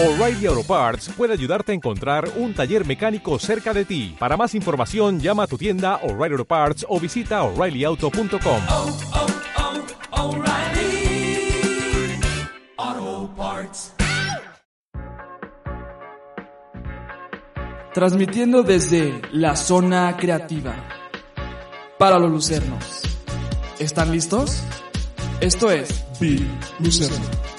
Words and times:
O'Reilly 0.00 0.46
Auto 0.46 0.62
Parts 0.62 1.08
puede 1.16 1.32
ayudarte 1.32 1.72
a 1.72 1.74
encontrar 1.74 2.30
un 2.36 2.54
taller 2.54 2.86
mecánico 2.86 3.36
cerca 3.40 3.74
de 3.74 3.84
ti. 3.84 4.14
Para 4.16 4.36
más 4.36 4.54
información, 4.54 5.18
llama 5.18 5.42
a 5.42 5.46
tu 5.48 5.58
tienda 5.58 5.96
O'Reilly 6.04 6.34
Auto 6.34 6.44
Parts 6.44 6.86
o 6.88 7.00
visita 7.00 7.42
oreillyauto.com. 7.42 8.62
oh, 8.70 8.96
oh, 12.86 13.30
Parts. 13.36 13.94
Transmitiendo 17.92 18.62
desde 18.62 19.20
la 19.32 19.56
zona 19.56 20.16
creativa. 20.16 20.76
Para 21.98 22.20
los 22.20 22.30
lucernos. 22.30 23.02
¿Están 23.80 24.12
listos? 24.12 24.62
Esto 25.40 25.72
es 25.72 26.04
Big 26.20 26.46
Lucerno. 26.78 27.57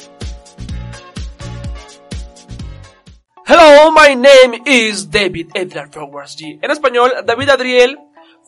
Hello, 3.61 3.91
my 3.91 4.15
name 4.15 4.63
is 4.65 5.09
David 5.09 5.49
Edgar 5.53 5.89
Flowers 5.89 6.37
G. 6.37 6.59
En 6.61 6.71
español, 6.71 7.11
David 7.25 7.49
Adriel 7.49 7.99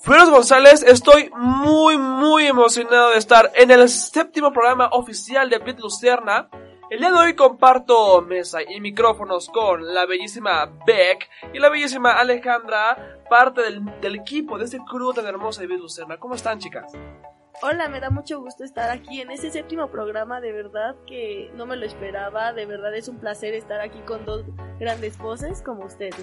Flores 0.02 0.30
González. 0.30 0.84
Estoy 0.84 1.30
muy, 1.36 1.98
muy 1.98 2.48
emocionado 2.48 3.10
de 3.10 3.18
estar 3.18 3.52
en 3.56 3.72
el 3.72 3.90
séptimo 3.90 4.54
programa 4.54 4.88
oficial 4.94 5.50
de 5.50 5.58
Bit 5.58 5.80
Lucerna. 5.80 6.48
El 6.90 7.00
día 7.00 7.12
de 7.12 7.18
hoy 7.18 7.36
comparto 7.36 8.22
mesa 8.22 8.60
y 8.64 8.80
micrófonos 8.80 9.50
con 9.50 9.94
la 9.94 10.06
bellísima 10.06 10.72
Beck 10.88 11.30
y 11.54 11.60
la 11.60 11.68
bellísima 11.68 12.14
Alejandra, 12.14 13.20
parte 13.30 13.64
del, 13.64 13.84
del 14.00 14.16
equipo 14.16 14.58
de 14.58 14.64
este 14.64 14.80
crew 14.90 15.12
tan 15.12 15.26
hermoso 15.26 15.60
de 15.60 15.68
Bit 15.68 15.80
Lucerna. 15.80 16.16
¿Cómo 16.16 16.36
están, 16.36 16.58
chicas? 16.58 16.90
Hola, 17.64 17.88
me 17.90 18.00
da 18.00 18.10
mucho 18.10 18.40
gusto 18.42 18.64
estar 18.64 18.90
aquí 18.90 19.22
en 19.22 19.30
este 19.30 19.52
séptimo 19.52 19.88
programa, 19.92 20.42
de 20.42 20.52
verdad 20.52 20.96
que 21.06 21.52
no 21.56 21.68
me 21.68 21.76
lo 21.76 21.86
esperaba, 21.86 22.54
de 22.54 22.66
verdad 22.66 22.96
es 22.96 23.08
un 23.08 23.20
placer 23.20 23.54
estar 23.54 23.80
aquí 23.82 24.00
con 24.00 24.26
dos 24.26 24.44
grandes 24.80 25.16
voces 25.20 25.62
como 25.64 25.86
ustedes. 25.86 26.16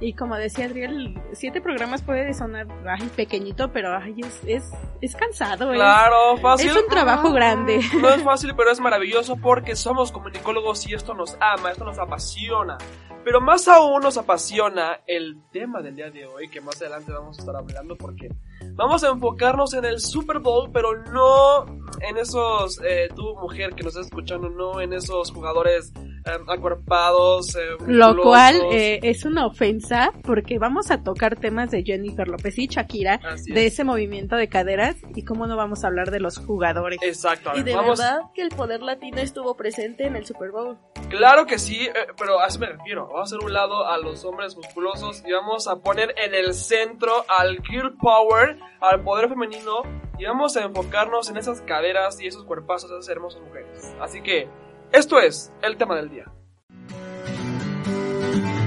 Y 0.00 0.14
como 0.14 0.34
decía 0.34 0.64
Adriel, 0.66 1.22
siete 1.34 1.60
programas 1.60 2.02
puede 2.02 2.34
sonar 2.34 2.66
ay, 2.88 3.08
pequeñito, 3.14 3.72
pero 3.72 3.96
ay, 3.96 4.16
es, 4.24 4.40
es, 4.44 4.72
es 5.00 5.14
cansado. 5.14 5.70
es- 5.72 5.76
Claro, 5.78 6.36
fácil. 6.38 6.70
Es 6.70 6.76
un 6.76 6.88
trabajo 6.88 7.30
grande. 7.32 7.78
No 8.00 8.08
es 8.10 8.22
fácil, 8.24 8.52
pero 8.56 8.72
es 8.72 8.80
maravilloso 8.80 9.36
porque 9.36 9.76
somos 9.76 10.10
comunicólogos 10.10 10.84
y 10.88 10.94
esto 10.94 11.14
nos 11.14 11.36
ama, 11.40 11.70
esto 11.70 11.84
nos 11.84 12.00
apasiona. 12.00 12.76
Pero 13.24 13.40
más 13.40 13.68
aún 13.68 14.02
nos 14.02 14.18
apasiona 14.18 14.98
el 15.06 15.40
tema 15.52 15.80
del 15.80 15.94
día 15.94 16.10
de 16.10 16.26
hoy, 16.26 16.48
que 16.48 16.60
más 16.60 16.82
adelante 16.82 17.12
vamos 17.12 17.38
a 17.38 17.42
estar 17.42 17.54
hablando 17.54 17.94
porque 17.96 18.28
vamos 18.74 19.04
a 19.04 19.08
enfocarnos 19.08 19.74
en 19.74 19.84
el 19.84 20.00
Super 20.00 20.38
Bowl, 20.38 20.70
pero 20.72 21.04
no 21.12 21.66
en 22.00 22.16
esos, 22.16 22.80
eh, 22.84 23.08
tú 23.14 23.36
mujer 23.40 23.74
que 23.74 23.82
nos 23.82 23.94
estás 23.94 24.06
escuchando, 24.06 24.48
no 24.48 24.80
en 24.80 24.92
esos 24.92 25.30
jugadores 25.30 25.92
eh, 26.24 26.30
acuerpados. 26.48 27.54
eh, 27.56 27.60
Lo 27.86 28.14
musculosos. 28.14 28.22
cual 28.22 28.56
eh, 28.72 29.00
es 29.02 29.24
una 29.24 29.46
ofensa 29.46 30.12
porque 30.22 30.58
vamos 30.58 30.90
a 30.90 31.02
tocar 31.02 31.36
temas 31.36 31.70
de 31.70 31.82
Jennifer 31.84 32.28
López 32.28 32.58
y 32.58 32.66
Shakira, 32.66 33.20
Así 33.24 33.52
de 33.52 33.66
es. 33.66 33.74
ese 33.74 33.84
movimiento 33.84 34.36
de 34.36 34.48
caderas 34.48 34.96
y 35.14 35.24
cómo 35.24 35.46
no 35.46 35.56
vamos 35.56 35.84
a 35.84 35.88
hablar 35.88 36.10
de 36.10 36.20
los 36.20 36.38
jugadores. 36.38 36.98
Exacto, 37.02 37.50
a 37.50 37.56
Y 37.56 37.62
de 37.62 37.74
vamos. 37.74 37.98
verdad 37.98 38.20
que 38.34 38.42
el 38.42 38.48
poder 38.50 38.82
latino 38.82 39.18
estuvo 39.20 39.56
presente 39.56 40.06
en 40.06 40.16
el 40.16 40.24
Super 40.26 40.50
Bowl. 40.50 40.78
Claro 41.08 41.46
que 41.46 41.58
sí, 41.58 41.80
eh, 41.86 41.92
pero 42.18 42.40
a 42.40 42.46
eso 42.46 42.58
me 42.58 42.66
refiero. 42.66 43.06
Vamos 43.08 43.20
a 43.32 43.36
hacer 43.36 43.44
un 43.46 43.52
lado 43.52 43.86
a 43.86 43.98
los 43.98 44.24
hombres 44.24 44.56
musculosos 44.56 45.22
y 45.26 45.32
vamos 45.32 45.68
a 45.68 45.76
poner 45.76 46.14
en 46.24 46.34
el 46.34 46.54
centro 46.54 47.24
al 47.28 47.60
girl 47.62 47.96
power, 48.00 48.58
al 48.80 49.02
poder 49.02 49.28
femenino 49.28 49.82
y 50.18 50.24
vamos 50.24 50.56
a 50.56 50.62
enfocarnos 50.62 51.28
en 51.30 51.36
esas 51.36 51.60
caderas 51.62 52.20
y 52.20 52.26
esos 52.26 52.44
cuerpazos 52.44 52.90
de 52.90 52.98
esas 52.98 53.08
hermosas 53.10 53.42
mujeres. 53.42 53.94
Así 54.00 54.22
que, 54.22 54.48
esto 54.92 55.18
es 55.20 55.52
el 55.62 55.76
tema 55.76 55.96
del 55.96 56.10
día. 56.10 56.26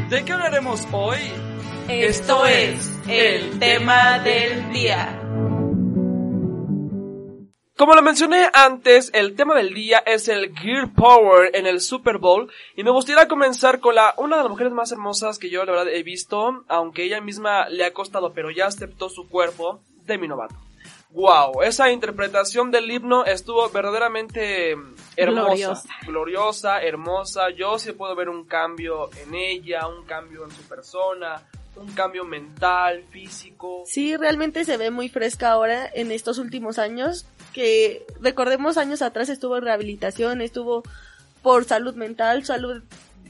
¿De 0.10 0.24
qué 0.24 0.34
hablaremos 0.34 0.88
hoy? 0.92 1.20
Esto 1.88 2.46
es 2.46 2.92
el 3.08 3.60
tema 3.60 4.20
del 4.20 4.72
día. 4.72 5.22
Como 7.78 7.94
lo 7.94 8.02
mencioné 8.02 8.50
antes, 8.54 9.12
el 9.14 9.36
tema 9.36 9.54
del 9.54 9.74
día 9.74 10.00
es 10.00 10.30
el 10.30 10.56
Gear 10.56 10.94
Power 10.94 11.54
en 11.54 11.68
el 11.68 11.82
Super 11.82 12.18
Bowl 12.18 12.50
y 12.76 12.84
me 12.84 12.92
gustaría 12.92 13.28
comenzar 13.28 13.80
con 13.80 13.96
la 13.96 14.14
una 14.18 14.38
de 14.38 14.44
las 14.44 14.50
mujeres 14.50 14.72
más 14.72 14.92
hermosas 14.92 15.38
que 15.38 15.50
yo 15.50 15.66
la 15.66 15.74
verdad 15.74 15.94
he 15.94 16.02
visto, 16.02 16.64
aunque 16.70 17.04
ella 17.04 17.20
misma 17.20 17.68
le 17.68 17.84
ha 17.84 17.94
costado, 17.94 18.34
pero 18.34 18.50
ya 18.50 18.68
aceptó 18.68 19.10
su 19.10 19.28
cuerpo, 19.28 19.82
Demi 20.06 20.28
Lovato. 20.28 20.65
Wow, 21.16 21.62
esa 21.64 21.90
interpretación 21.92 22.72
del 22.72 22.92
himno 22.92 23.24
estuvo 23.24 23.70
verdaderamente 23.70 24.76
mm, 24.76 24.96
hermosa, 25.16 25.46
Gloriosa. 25.48 25.90
gloriosa, 26.06 26.82
hermosa. 26.82 27.50
Yo 27.52 27.80
sí 27.80 27.94
puedo 27.94 28.14
ver 28.18 28.28
un 28.28 28.44
cambio 28.44 29.10
en 29.24 29.34
ella, 29.34 29.88
un 29.88 30.04
cambio 30.06 30.44
en 30.44 30.52
su 30.52 30.62
persona, 30.64 31.42
un 31.78 31.88
cambio 31.94 32.26
mental, 32.26 33.06
físico. 33.12 33.84
Sí, 33.86 34.18
realmente 34.18 34.66
se 34.66 34.76
ve 34.76 34.92
muy 34.92 35.08
fresca 35.08 35.52
ahora 35.52 35.90
en 35.94 36.12
estos 36.12 36.38
últimos 36.38 36.80
años, 36.80 37.26
que 37.54 38.06
recordemos 38.20 38.78
años 38.78 39.02
atrás 39.02 39.30
estuvo 39.30 39.56
en 39.56 39.64
rehabilitación, 39.64 40.42
estuvo 40.42 40.84
por 41.42 41.64
salud 41.64 41.96
mental, 41.96 42.44
salud 42.44 42.84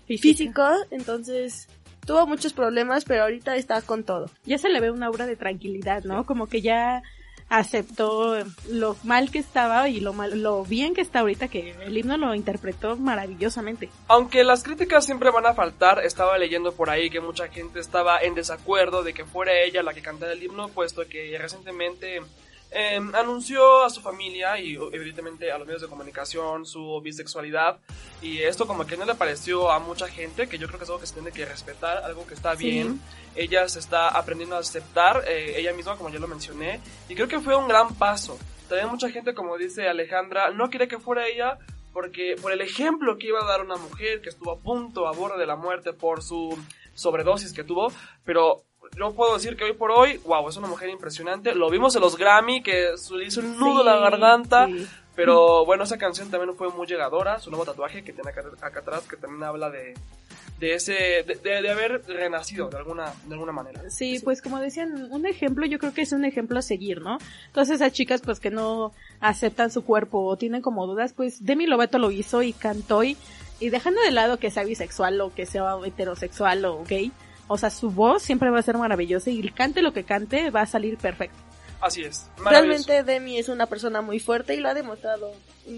física, 0.07 0.75
entonces 0.89 1.67
tuvo 2.07 2.25
muchos 2.25 2.53
problemas, 2.53 3.05
pero 3.05 3.21
ahorita 3.23 3.55
está 3.57 3.79
con 3.83 4.03
todo. 4.03 4.25
Ya 4.43 4.57
se 4.57 4.69
le 4.69 4.79
ve 4.79 4.89
una 4.89 5.05
aura 5.05 5.27
de 5.27 5.35
tranquilidad, 5.35 6.03
¿no? 6.03 6.25
Como 6.25 6.47
que 6.47 6.61
ya 6.61 7.03
aceptó 7.49 8.37
lo 8.69 8.95
mal 9.03 9.31
que 9.31 9.39
estaba 9.39 9.87
y 9.89 9.99
lo 9.99 10.13
mal, 10.13 10.41
lo 10.41 10.63
bien 10.63 10.93
que 10.93 11.01
está 11.01 11.19
ahorita 11.19 11.47
que 11.47 11.75
el 11.81 11.97
himno 11.97 12.17
lo 12.17 12.33
interpretó 12.33 12.97
maravillosamente. 12.97 13.89
Aunque 14.07 14.43
las 14.43 14.63
críticas 14.63 15.05
siempre 15.05 15.31
van 15.31 15.45
a 15.45 15.53
faltar, 15.53 16.03
estaba 16.03 16.37
leyendo 16.37 16.73
por 16.73 16.89
ahí 16.89 17.09
que 17.09 17.21
mucha 17.21 17.47
gente 17.47 17.79
estaba 17.79 18.19
en 18.19 18.35
desacuerdo 18.35 19.03
de 19.03 19.13
que 19.13 19.25
fuera 19.25 19.53
ella 19.59 19.83
la 19.83 19.93
que 19.93 20.01
cantara 20.01 20.33
el 20.33 20.43
himno, 20.43 20.69
puesto 20.69 21.07
que 21.07 21.37
recientemente 21.39 22.21
eh, 22.77 22.99
anunció 23.13 23.83
a 23.83 23.89
su 23.89 24.01
familia 24.01 24.59
y 24.59 24.75
evidentemente 24.75 25.49
a 25.51 25.57
los 25.57 25.65
medios 25.65 25.81
de 25.81 25.87
comunicación 25.87 26.65
su 26.65 26.99
bisexualidad 27.01 27.79
y 28.21 28.39
esto 28.41 28.67
como 28.67 28.85
que 28.85 28.97
no 28.97 29.05
le 29.05 29.15
pareció 29.15 29.71
a 29.71 29.79
mucha 29.79 30.07
gente, 30.09 30.47
que 30.49 30.57
yo 30.57 30.67
creo 30.67 30.77
que 30.77 30.83
es 30.83 30.89
algo 30.89 30.99
que 30.99 31.07
se 31.07 31.13
tiene 31.13 31.31
que 31.31 31.45
respetar, 31.45 32.03
algo 32.03 32.27
que 32.27 32.33
está 32.33 32.55
Sí. 32.55 32.69
bien. 32.69 32.99
Ella 33.35 33.67
se 33.69 33.79
está 33.79 34.09
aprendiendo 34.09 34.55
a 34.55 34.59
aceptar, 34.59 35.23
eh, 35.27 35.55
ella 35.57 35.73
misma 35.73 35.95
como 35.97 36.09
ya 36.09 36.19
lo 36.19 36.27
mencioné, 36.27 36.81
y 37.09 37.15
creo 37.15 37.27
que 37.27 37.39
fue 37.39 37.55
un 37.55 37.67
gran 37.67 37.95
paso. 37.95 38.37
También 38.67 38.89
mucha 38.89 39.09
gente, 39.09 39.33
como 39.33 39.57
dice 39.57 39.87
Alejandra, 39.87 40.51
no 40.51 40.69
quería 40.69 40.87
que 40.87 40.99
fuera 40.99 41.27
ella 41.27 41.57
porque 41.93 42.35
por 42.41 42.51
el 42.51 42.59
ejemplo 42.59 43.17
que 43.17 43.27
iba 43.27 43.39
a 43.41 43.45
dar 43.47 43.61
una 43.61 43.77
mujer 43.77 44.21
que 44.21 44.27
estuvo 44.29 44.51
a 44.51 44.59
punto, 44.59 45.07
a 45.07 45.13
borde 45.13 45.39
de 45.39 45.45
la 45.45 45.55
muerte 45.55 45.93
por 45.93 46.21
su 46.21 46.57
sobredosis 46.93 47.53
que 47.53 47.63
tuvo, 47.63 47.91
pero 48.25 48.63
yo 48.97 49.13
puedo 49.13 49.33
decir 49.33 49.55
que 49.57 49.63
hoy 49.65 49.73
por 49.73 49.91
hoy, 49.91 50.17
wow, 50.25 50.47
es 50.49 50.57
una 50.57 50.67
mujer 50.67 50.89
impresionante. 50.89 51.53
Lo 51.55 51.69
vimos 51.69 51.95
en 51.95 52.01
los 52.01 52.17
Grammy, 52.17 52.61
que 52.63 52.97
se 52.97 53.13
le 53.15 53.25
hizo 53.25 53.39
un 53.41 53.57
nudo 53.59 53.81
en 53.81 53.85
la 53.87 53.95
Sí, 53.97 54.01
garganta, 54.03 54.67
sí. 54.67 54.87
pero 55.15 55.65
bueno, 55.65 55.83
esa 55.83 55.97
canción 55.97 56.29
también 56.31 56.55
fue 56.55 56.69
muy 56.69 56.87
llegadora, 56.87 57.39
su 57.39 57.49
nuevo 57.49 57.65
tatuaje 57.65 58.03
que 58.03 58.13
tiene 58.13 58.29
acá, 58.29 58.43
acá 58.61 58.79
atrás, 58.79 59.03
que 59.07 59.17
también 59.17 59.43
habla 59.43 59.69
de, 59.69 59.93
de 60.59 60.73
ese, 60.75 60.93
de, 60.93 61.39
de- 61.43 61.61
de 61.61 61.69
haber 61.69 62.03
renacido 62.07 62.69
de 62.69 62.77
alguna, 62.77 63.13
de 63.25 63.33
alguna 63.33 63.51
manera. 63.51 63.89
Sí, 63.89 64.19
pues 64.23 64.41
como 64.41 64.59
decían, 64.59 65.09
un 65.11 65.25
ejemplo, 65.25 65.65
yo 65.65 65.79
creo 65.79 65.93
que 65.93 66.01
es 66.03 66.11
un 66.13 66.23
ejemplo 66.23 66.59
a 66.59 66.61
seguir, 66.61 67.01
¿no? 67.01 67.17
Todas 67.53 67.69
esas 67.71 67.91
chicas 67.91 68.21
pues 68.21 68.39
que 68.39 68.51
no 68.51 68.93
aceptan 69.19 69.71
su 69.71 69.83
cuerpo 69.83 70.23
o 70.25 70.37
tienen 70.37 70.61
como 70.61 70.87
dudas, 70.87 71.11
pues 71.13 71.43
Demi 71.43 71.65
Lovato 71.67 71.97
lo 71.99 72.11
hizo 72.11 72.41
y 72.41 72.53
cantó 72.53 73.03
y, 73.03 73.17
y 73.59 73.69
dejando 73.69 73.99
de 74.01 74.11
lado 74.11 74.37
que 74.37 74.51
sea 74.51 74.63
bisexual 74.63 75.19
o 75.19 75.33
que 75.33 75.45
sea 75.45 75.75
heterosexual 75.85 76.63
o 76.65 76.83
gay, 76.85 77.11
o 77.47 77.57
sea, 77.57 77.69
su 77.69 77.89
voz 77.91 78.23
siempre 78.23 78.49
va 78.49 78.59
a 78.59 78.63
ser 78.63 78.77
maravillosa 78.77 79.29
y 79.29 79.41
cante 79.51 79.81
lo 79.81 79.93
que 79.93 80.03
cante 80.03 80.49
va 80.49 80.61
a 80.61 80.65
salir 80.65 80.97
perfecto. 80.97 81.37
Así 81.81 82.01
es. 82.03 82.29
Realmente 82.43 83.03
Demi 83.03 83.37
es 83.37 83.47
una 83.49 83.67
persona 83.67 84.01
muy 84.01 84.19
fuerte 84.19 84.55
y 84.55 84.59
lo 84.59 84.69
ha 84.69 84.73
demostrado. 84.73 85.31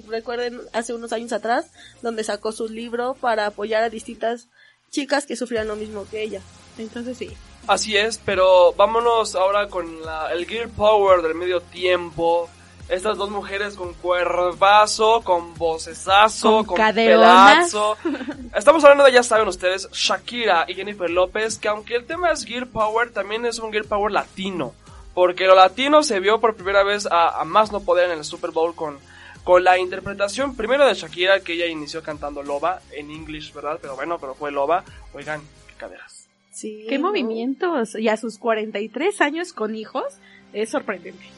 Recuerden 0.07 0.61
hace 0.73 0.93
unos 0.93 1.11
años 1.11 1.33
atrás, 1.33 1.71
donde 2.01 2.23
sacó 2.23 2.51
su 2.51 2.69
libro 2.69 3.15
para 3.19 3.47
apoyar 3.47 3.83
a 3.83 3.89
distintas 3.89 4.47
chicas 4.89 5.25
que 5.25 5.35
sufrían 5.35 5.67
lo 5.67 5.75
mismo 5.75 6.05
que 6.09 6.21
ella. 6.23 6.41
Entonces 6.77 7.17
sí. 7.17 7.29
Así 7.67 7.97
es, 7.97 8.19
pero 8.23 8.71
vámonos 8.73 9.35
ahora 9.35 9.67
con 9.67 10.01
la- 10.03 10.31
el 10.31 10.45
Gear 10.45 10.69
Power 10.69 11.21
del 11.21 11.35
medio 11.35 11.59
tiempo. 11.59 12.47
Estas 12.87 13.17
dos 13.17 13.29
mujeres 13.29 13.75
con 13.75 13.93
cuervazo, 13.95 15.21
con 15.21 15.53
vocesazo, 15.55 16.63
Con 16.63 16.77
con, 16.77 16.93
pelazo. 16.95 17.97
Estamos 18.55 18.83
hablando 18.83 19.03
de, 19.03 19.11
ya 19.11 19.23
saben 19.23 19.47
ustedes, 19.47 19.89
Shakira 19.91 20.65
y 20.67 20.73
Jennifer 20.73 21.09
López, 21.09 21.57
que 21.57 21.67
aunque 21.67 21.95
el 21.95 22.05
tema 22.05 22.31
es 22.31 22.45
Gear 22.45 22.67
Power, 22.67 23.11
también 23.11 23.45
es 23.45 23.59
un 23.59 23.71
Gear 23.71 23.85
Power 23.85 24.11
latino. 24.11 24.73
Porque 25.13 25.47
lo 25.47 25.55
latino 25.55 26.03
se 26.03 26.19
vio 26.19 26.39
por 26.39 26.55
primera 26.55 26.83
vez 26.83 27.07
a, 27.07 27.41
a 27.41 27.43
más 27.43 27.71
no 27.71 27.81
poder 27.81 28.11
en 28.11 28.19
el 28.19 28.23
Super 28.23 28.51
Bowl 28.51 28.75
con, 28.75 28.97
con 29.43 29.63
la 29.63 29.77
interpretación 29.77 30.55
primero 30.55 30.85
de 30.85 30.93
Shakira, 30.93 31.39
que 31.39 31.53
ella 31.53 31.65
inició 31.65 32.03
cantando 32.03 32.43
Loba, 32.43 32.81
en 32.91 33.09
English, 33.09 33.53
¿verdad? 33.53 33.79
Pero 33.81 33.95
bueno, 33.95 34.19
pero 34.19 34.35
fue 34.35 34.51
Loba. 34.51 34.83
Oigan, 35.13 35.41
qué 35.67 35.73
caderas. 35.75 36.27
Sí, 36.51 36.85
¿Qué 36.89 36.97
¿no? 36.97 37.07
movimientos? 37.07 37.95
Y 37.95 38.09
a 38.09 38.17
sus 38.17 38.37
43 38.37 39.21
años 39.21 39.53
con 39.53 39.75
hijos, 39.75 40.05
es 40.53 40.69
sorprendente. 40.69 41.36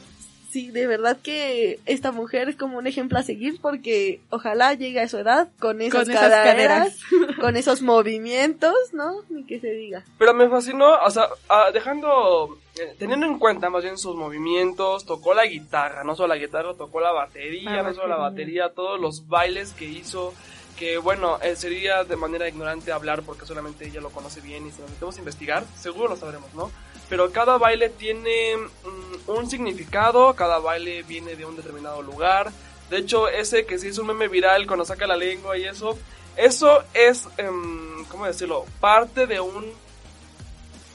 Sí, 0.50 0.72
de 0.72 0.88
verdad 0.88 1.16
que 1.22 1.78
esta 1.86 2.10
mujer 2.10 2.48
es 2.48 2.56
como 2.56 2.78
un 2.78 2.88
ejemplo 2.88 3.18
a 3.18 3.22
seguir 3.22 3.60
porque 3.60 4.20
ojalá 4.30 4.74
llegue 4.74 5.00
a 5.00 5.08
su 5.08 5.18
edad 5.18 5.48
con 5.60 5.80
esas, 5.80 6.02
Con 6.02 6.10
esas 6.10 6.28
caderas, 6.28 6.98
con 7.40 7.56
esos 7.56 7.82
movimientos, 7.82 8.74
¿no? 8.92 9.22
Ni 9.28 9.44
que 9.44 9.60
se 9.60 9.70
diga. 9.70 10.04
Pero 10.18 10.34
me 10.34 10.48
fascinó, 10.48 10.96
o 11.04 11.10
sea, 11.10 11.28
ah, 11.48 11.70
dejando, 11.72 12.58
eh, 12.80 12.96
teniendo 12.98 13.26
en 13.26 13.38
cuenta 13.38 13.70
más 13.70 13.84
bien 13.84 13.96
sus 13.96 14.16
movimientos, 14.16 15.06
tocó 15.06 15.34
la 15.34 15.46
guitarra, 15.46 16.02
no 16.02 16.16
solo 16.16 16.34
la 16.34 16.40
guitarra, 16.40 16.74
tocó 16.74 16.98
la 16.98 17.12
batería, 17.12 17.84
no 17.84 17.94
solo 17.94 18.08
la 18.08 18.16
batería. 18.16 18.64
batería, 18.64 18.74
todos 18.74 19.00
los 19.00 19.28
bailes 19.28 19.72
que 19.72 19.84
hizo, 19.84 20.34
que 20.76 20.98
bueno, 20.98 21.38
eh, 21.42 21.54
sería 21.54 22.02
de 22.02 22.16
manera 22.16 22.48
ignorante 22.48 22.90
hablar 22.90 23.22
porque 23.22 23.46
solamente 23.46 23.86
ella 23.86 24.00
lo 24.00 24.10
conoce 24.10 24.40
bien 24.40 24.66
y 24.66 24.72
si 24.72 24.80
nos 24.80 24.90
metemos 24.90 25.14
a 25.14 25.18
investigar, 25.20 25.64
seguro 25.76 26.08
lo 26.08 26.16
sabremos, 26.16 26.52
¿no? 26.54 26.72
Pero 27.10 27.32
cada 27.32 27.58
baile 27.58 27.90
tiene 27.90 28.56
mm, 28.56 29.30
un 29.30 29.50
significado, 29.50 30.34
cada 30.34 30.60
baile 30.60 31.02
viene 31.02 31.34
de 31.34 31.44
un 31.44 31.56
determinado 31.56 32.00
lugar. 32.00 32.52
De 32.88 32.98
hecho, 32.98 33.28
ese 33.28 33.66
que 33.66 33.78
se 33.78 33.88
hizo 33.88 34.02
un 34.02 34.06
meme 34.06 34.28
viral 34.28 34.66
cuando 34.66 34.84
saca 34.84 35.08
la 35.08 35.16
lengua 35.16 35.58
y 35.58 35.64
eso, 35.64 35.98
eso 36.36 36.84
es, 36.94 37.28
em, 37.36 38.04
¿cómo 38.06 38.26
decirlo? 38.26 38.64
Parte 38.80 39.26
de 39.26 39.40
un 39.40 39.72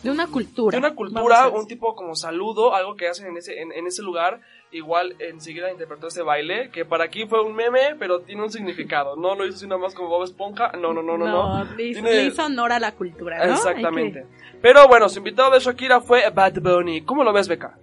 De 0.05 0.11
una 0.11 0.27
cultura. 0.27 0.75
de 0.75 0.79
una 0.79 0.95
cultura, 0.95 1.47
un 1.49 1.67
tipo 1.67 1.95
como 1.95 2.15
saludo, 2.15 2.73
algo 2.75 2.95
que 2.95 3.07
hacen 3.07 3.27
en 3.27 3.37
ese, 3.37 3.59
en, 3.61 3.71
en 3.71 3.87
ese 3.87 4.01
lugar. 4.03 4.39
Igual 4.71 5.15
enseguida 5.19 5.71
interpretó 5.71 6.07
ese 6.07 6.21
baile, 6.21 6.69
que 6.71 6.83
para 6.85 7.05
aquí 7.05 7.25
fue 7.27 7.41
un 7.43 7.55
meme, 7.55 7.95
pero 7.97 8.19
tiene 8.21 8.43
un 8.43 8.51
significado. 8.51 9.15
No 9.15 9.35
lo 9.35 9.45
hizo 9.45 9.55
así 9.57 9.67
nomás 9.67 9.93
como 9.95 10.09
Bob 10.09 10.23
Esponja. 10.23 10.71
No, 10.73 10.93
no, 10.93 11.01
no, 11.01 11.17
no, 11.17 11.25
no. 11.27 11.63
le, 11.75 11.83
hizo- 11.83 12.01
Tiene- 12.01 12.15
le 12.15 12.25
hizo 12.25 12.45
honor 12.45 12.71
a 12.71 12.79
la 12.79 12.91
cultura, 12.93 13.45
¿no? 13.45 13.53
Exactamente. 13.53 14.25
Pero 14.61 14.87
bueno, 14.87 15.07
su 15.09 15.19
invitado 15.19 15.51
de 15.51 15.59
Shakira 15.59 16.01
fue 16.01 16.29
Bad 16.29 16.61
Bunny. 16.61 17.01
¿Cómo 17.01 17.23
lo 17.23 17.31
ves, 17.33 17.47
Beca? 17.47 17.77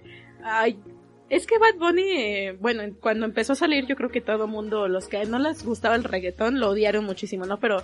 Ay, 0.44 0.78
es 1.30 1.46
que 1.46 1.58
Bad 1.58 1.76
Bunny, 1.78 2.02
eh, 2.12 2.56
bueno, 2.60 2.82
cuando 3.00 3.24
empezó 3.24 3.54
a 3.54 3.56
salir, 3.56 3.86
yo 3.86 3.96
creo 3.96 4.10
que 4.10 4.20
todo 4.20 4.46
mundo, 4.46 4.86
los 4.88 5.08
que 5.08 5.24
no 5.24 5.38
les 5.38 5.64
gustaba 5.64 5.94
el 5.94 6.04
reggaetón, 6.04 6.60
lo 6.60 6.68
odiaron 6.70 7.04
muchísimo, 7.04 7.46
¿no? 7.46 7.58
Pero 7.58 7.82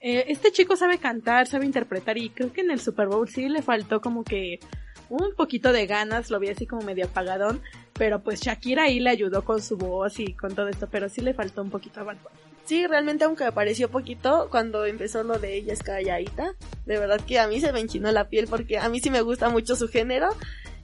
eh, 0.00 0.24
este 0.28 0.52
chico 0.52 0.76
sabe 0.76 0.98
cantar, 0.98 1.46
sabe 1.46 1.66
interpretar 1.66 2.18
y 2.18 2.30
creo 2.30 2.52
que 2.52 2.60
en 2.60 2.70
el 2.70 2.80
Super 2.80 3.08
Bowl 3.08 3.28
sí 3.28 3.48
le 3.48 3.62
faltó 3.62 4.00
como 4.00 4.24
que 4.24 4.60
un 5.08 5.34
poquito 5.36 5.72
de 5.72 5.86
ganas, 5.86 6.30
lo 6.30 6.40
vi 6.40 6.48
así 6.48 6.66
como 6.66 6.82
medio 6.82 7.06
apagadón, 7.06 7.62
pero 7.92 8.22
pues 8.22 8.40
Shakira 8.40 8.84
ahí 8.84 9.00
le 9.00 9.10
ayudó 9.10 9.44
con 9.44 9.62
su 9.62 9.76
voz 9.76 10.18
y 10.18 10.34
con 10.34 10.54
todo 10.54 10.68
esto, 10.68 10.88
pero 10.90 11.08
sí 11.08 11.20
le 11.20 11.34
faltó 11.34 11.62
un 11.62 11.70
poquito 11.70 12.00
a 12.00 12.04
Bad. 12.04 12.16
Sí, 12.64 12.86
realmente 12.86 13.24
aunque 13.24 13.44
apareció 13.44 13.88
poquito 13.88 14.48
cuando 14.50 14.84
empezó 14.86 15.22
lo 15.22 15.38
de 15.38 15.54
ella 15.54 15.72
es 15.72 15.82
calladita, 15.82 16.54
de 16.84 16.98
verdad 16.98 17.20
que 17.20 17.38
a 17.38 17.46
mí 17.46 17.60
se 17.60 17.72
me 17.72 17.80
enchinó 17.80 18.10
la 18.10 18.28
piel 18.28 18.48
porque 18.48 18.78
a 18.78 18.88
mí 18.88 18.98
sí 18.98 19.10
me 19.10 19.20
gusta 19.20 19.48
mucho 19.48 19.76
su 19.76 19.88
género 19.88 20.30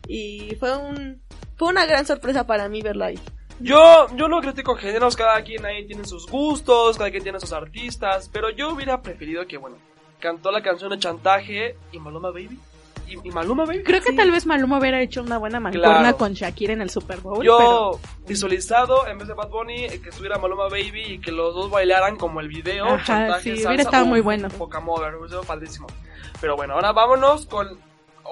y 0.06 0.56
fue 0.60 0.76
un 0.76 1.20
fue 1.56 1.68
una 1.68 1.84
gran 1.86 2.06
sorpresa 2.06 2.46
para 2.46 2.68
mí 2.68 2.82
verlo 2.82 3.04
ahí. 3.04 3.18
Yo, 3.62 4.06
yo 4.16 4.28
no 4.28 4.40
critico 4.40 4.74
géneros, 4.76 5.16
cada 5.16 5.42
quien 5.42 5.64
ahí 5.64 5.86
tiene 5.86 6.04
sus 6.04 6.26
gustos, 6.26 6.98
cada 6.98 7.10
quien 7.10 7.22
tiene 7.22 7.40
sus 7.40 7.52
artistas, 7.52 8.28
pero 8.32 8.50
yo 8.50 8.70
hubiera 8.70 9.00
preferido 9.02 9.46
que, 9.46 9.56
bueno, 9.56 9.76
cantó 10.20 10.50
la 10.50 10.62
canción 10.62 10.90
de 10.90 10.98
chantaje 10.98 11.76
y 11.92 11.98
Maluma 11.98 12.30
Baby. 12.30 12.58
¿Y, 13.08 13.28
y 13.28 13.30
Maluma 13.32 13.64
Baby? 13.64 13.82
Creo 13.82 14.00
que 14.00 14.12
tal 14.12 14.30
vez 14.30 14.46
Maluma 14.46 14.78
hubiera 14.78 15.00
hecho 15.02 15.22
una 15.22 15.36
buena 15.36 15.60
mancuerna 15.60 15.98
Claro. 16.00 16.16
con 16.16 16.32
Shakira 16.34 16.72
en 16.72 16.80
el 16.82 16.88
Super 16.90 17.20
Bowl, 17.20 17.44
Yo 17.44 17.58
pero 17.58 18.00
visualizado 18.26 19.06
en 19.06 19.18
vez 19.18 19.28
de 19.28 19.34
Bad 19.34 19.48
Bunny 19.48 19.88
que 20.00 20.08
estuviera 20.08 20.38
Maluma 20.38 20.64
Baby 20.68 21.02
y 21.14 21.18
que 21.20 21.30
los 21.32 21.54
dos 21.54 21.70
bailaran 21.70 22.16
como 22.16 22.40
el 22.40 22.48
video, 22.48 22.86
Ajá, 22.86 23.04
chantaje, 23.04 23.42
sí, 23.42 23.50
salsa, 23.56 23.68
hubiera 23.68 23.82
estado 23.82 24.04
uf, 24.04 24.08
muy 24.10 24.20
bueno. 24.20 24.48
Poca 24.50 24.80
mover, 24.80 25.14
hubiera 25.16 25.28
sido 25.28 25.42
padrísimo. 25.42 25.86
Pero 26.40 26.56
bueno, 26.56 26.74
ahora 26.74 26.92
vámonos 26.92 27.46
con 27.46 27.78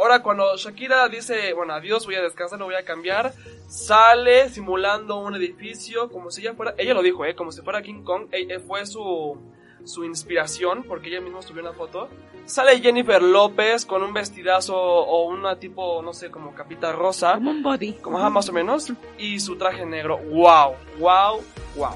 ahora 0.00 0.22
cuando 0.22 0.56
Shakira 0.56 1.08
dice, 1.08 1.52
bueno, 1.52 1.74
adiós, 1.74 2.06
voy 2.06 2.14
a 2.14 2.22
descansar, 2.22 2.58
no 2.58 2.64
voy 2.64 2.74
a 2.74 2.84
cambiar, 2.84 3.32
sale 3.68 4.48
simulando 4.48 5.18
un 5.18 5.34
edificio 5.34 6.10
como 6.10 6.30
si 6.30 6.40
ella 6.40 6.54
fuera, 6.54 6.74
ella 6.78 6.94
lo 6.94 7.02
dijo, 7.02 7.24
eh, 7.24 7.34
como 7.34 7.52
si 7.52 7.62
fuera 7.62 7.82
King 7.82 8.02
Kong, 8.02 8.28
eh, 8.32 8.46
eh, 8.48 8.58
fue 8.58 8.86
su 8.86 9.38
su 9.84 10.04
inspiración, 10.04 10.84
porque 10.84 11.08
ella 11.08 11.20
misma 11.20 11.42
subió 11.42 11.62
una 11.62 11.72
foto. 11.72 12.08
Sale 12.44 12.80
Jennifer 12.80 13.22
López 13.22 13.84
con 13.84 14.02
un 14.02 14.12
vestidazo 14.12 14.76
o 14.76 15.28
una 15.28 15.56
tipo, 15.58 16.02
no 16.02 16.12
sé, 16.12 16.30
como 16.30 16.54
capita 16.54 16.92
rosa 16.92 17.34
como 17.34 17.50
un 17.50 17.62
body. 17.62 17.92
como 17.94 18.18
ajá, 18.18 18.30
más 18.30 18.48
o 18.48 18.52
menos, 18.52 18.92
y 19.18 19.38
su 19.40 19.56
traje 19.56 19.86
negro. 19.86 20.18
¡Wow! 20.18 20.74
¡Wow! 20.98 21.40
¡Wow! 21.76 21.94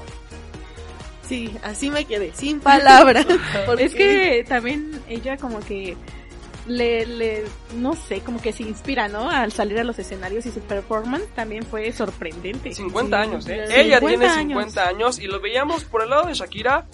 Sí, 1.23 1.55
así 1.63 1.89
me 1.89 2.05
quedé, 2.05 2.33
sin 2.33 2.59
palabras. 2.61 3.25
Es 3.79 3.93
que 3.93 4.45
también 4.47 5.01
ella 5.09 5.37
como 5.37 5.59
que 5.59 5.97
le, 6.67 7.05
le, 7.05 7.43
no 7.75 7.95
sé, 7.95 8.21
como 8.21 8.41
que 8.41 8.51
se 8.51 8.63
inspira, 8.63 9.07
¿no? 9.07 9.29
Al 9.29 9.51
salir 9.51 9.79
a 9.79 9.83
los 9.83 9.99
escenarios 9.99 10.45
y 10.45 10.51
su 10.51 10.61
performance 10.61 11.27
también 11.35 11.63
fue 11.63 11.91
sorprendente. 11.91 12.73
50 12.73 13.17
Sí, 13.23 13.29
años, 13.29 13.47
¿eh? 13.47 13.65
Ella 13.69 13.99
50 13.99 14.07
tiene 14.07 14.25
años. 14.27 14.63
50 14.63 14.87
años 14.87 15.19
y 15.19 15.27
lo 15.27 15.39
veíamos 15.39 15.83
por 15.83 16.01
el 16.03 16.09
lado 16.09 16.27
de 16.27 16.33
Shakira. 16.33 16.85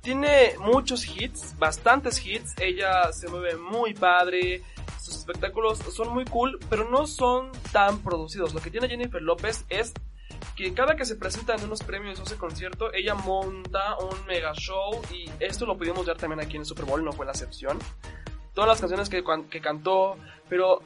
Tiene 0.00 0.54
muchos 0.60 1.06
hits, 1.06 1.56
bastantes 1.58 2.24
hits. 2.26 2.54
Ella 2.58 3.12
se 3.12 3.28
mueve 3.28 3.56
muy 3.56 3.94
padre. 3.94 4.62
Sus 5.00 5.16
espectáculos 5.16 5.78
son 5.94 6.12
muy 6.12 6.24
cool, 6.24 6.58
pero 6.68 6.88
no 6.90 7.06
son 7.06 7.50
tan 7.72 7.98
producidos. 8.00 8.54
Lo 8.54 8.60
que 8.60 8.70
tiene 8.70 8.88
Jennifer 8.88 9.20
López 9.20 9.64
es 9.68 9.92
que 10.56 10.72
cada 10.72 10.96
que 10.96 11.04
se 11.04 11.16
presenta 11.16 11.54
en 11.54 11.64
unos 11.64 11.82
premios 11.82 12.18
o 12.18 12.22
ese 12.22 12.36
concierto, 12.36 12.92
ella 12.94 13.14
monta 13.14 13.96
un 13.98 14.26
mega 14.26 14.52
show 14.54 15.00
y 15.12 15.30
esto 15.38 15.66
lo 15.66 15.76
pudimos 15.76 16.06
ver 16.06 16.16
también 16.16 16.40
aquí 16.40 16.56
en 16.56 16.62
el 16.62 16.66
Super 16.66 16.84
Bowl, 16.86 17.04
no 17.04 17.12
fue 17.12 17.26
la 17.26 17.32
excepción. 17.32 17.78
Todas 18.60 18.68
las 18.74 18.80
canciones 18.82 19.08
que, 19.08 19.24
que 19.48 19.60
cantó, 19.62 20.18
pero 20.50 20.82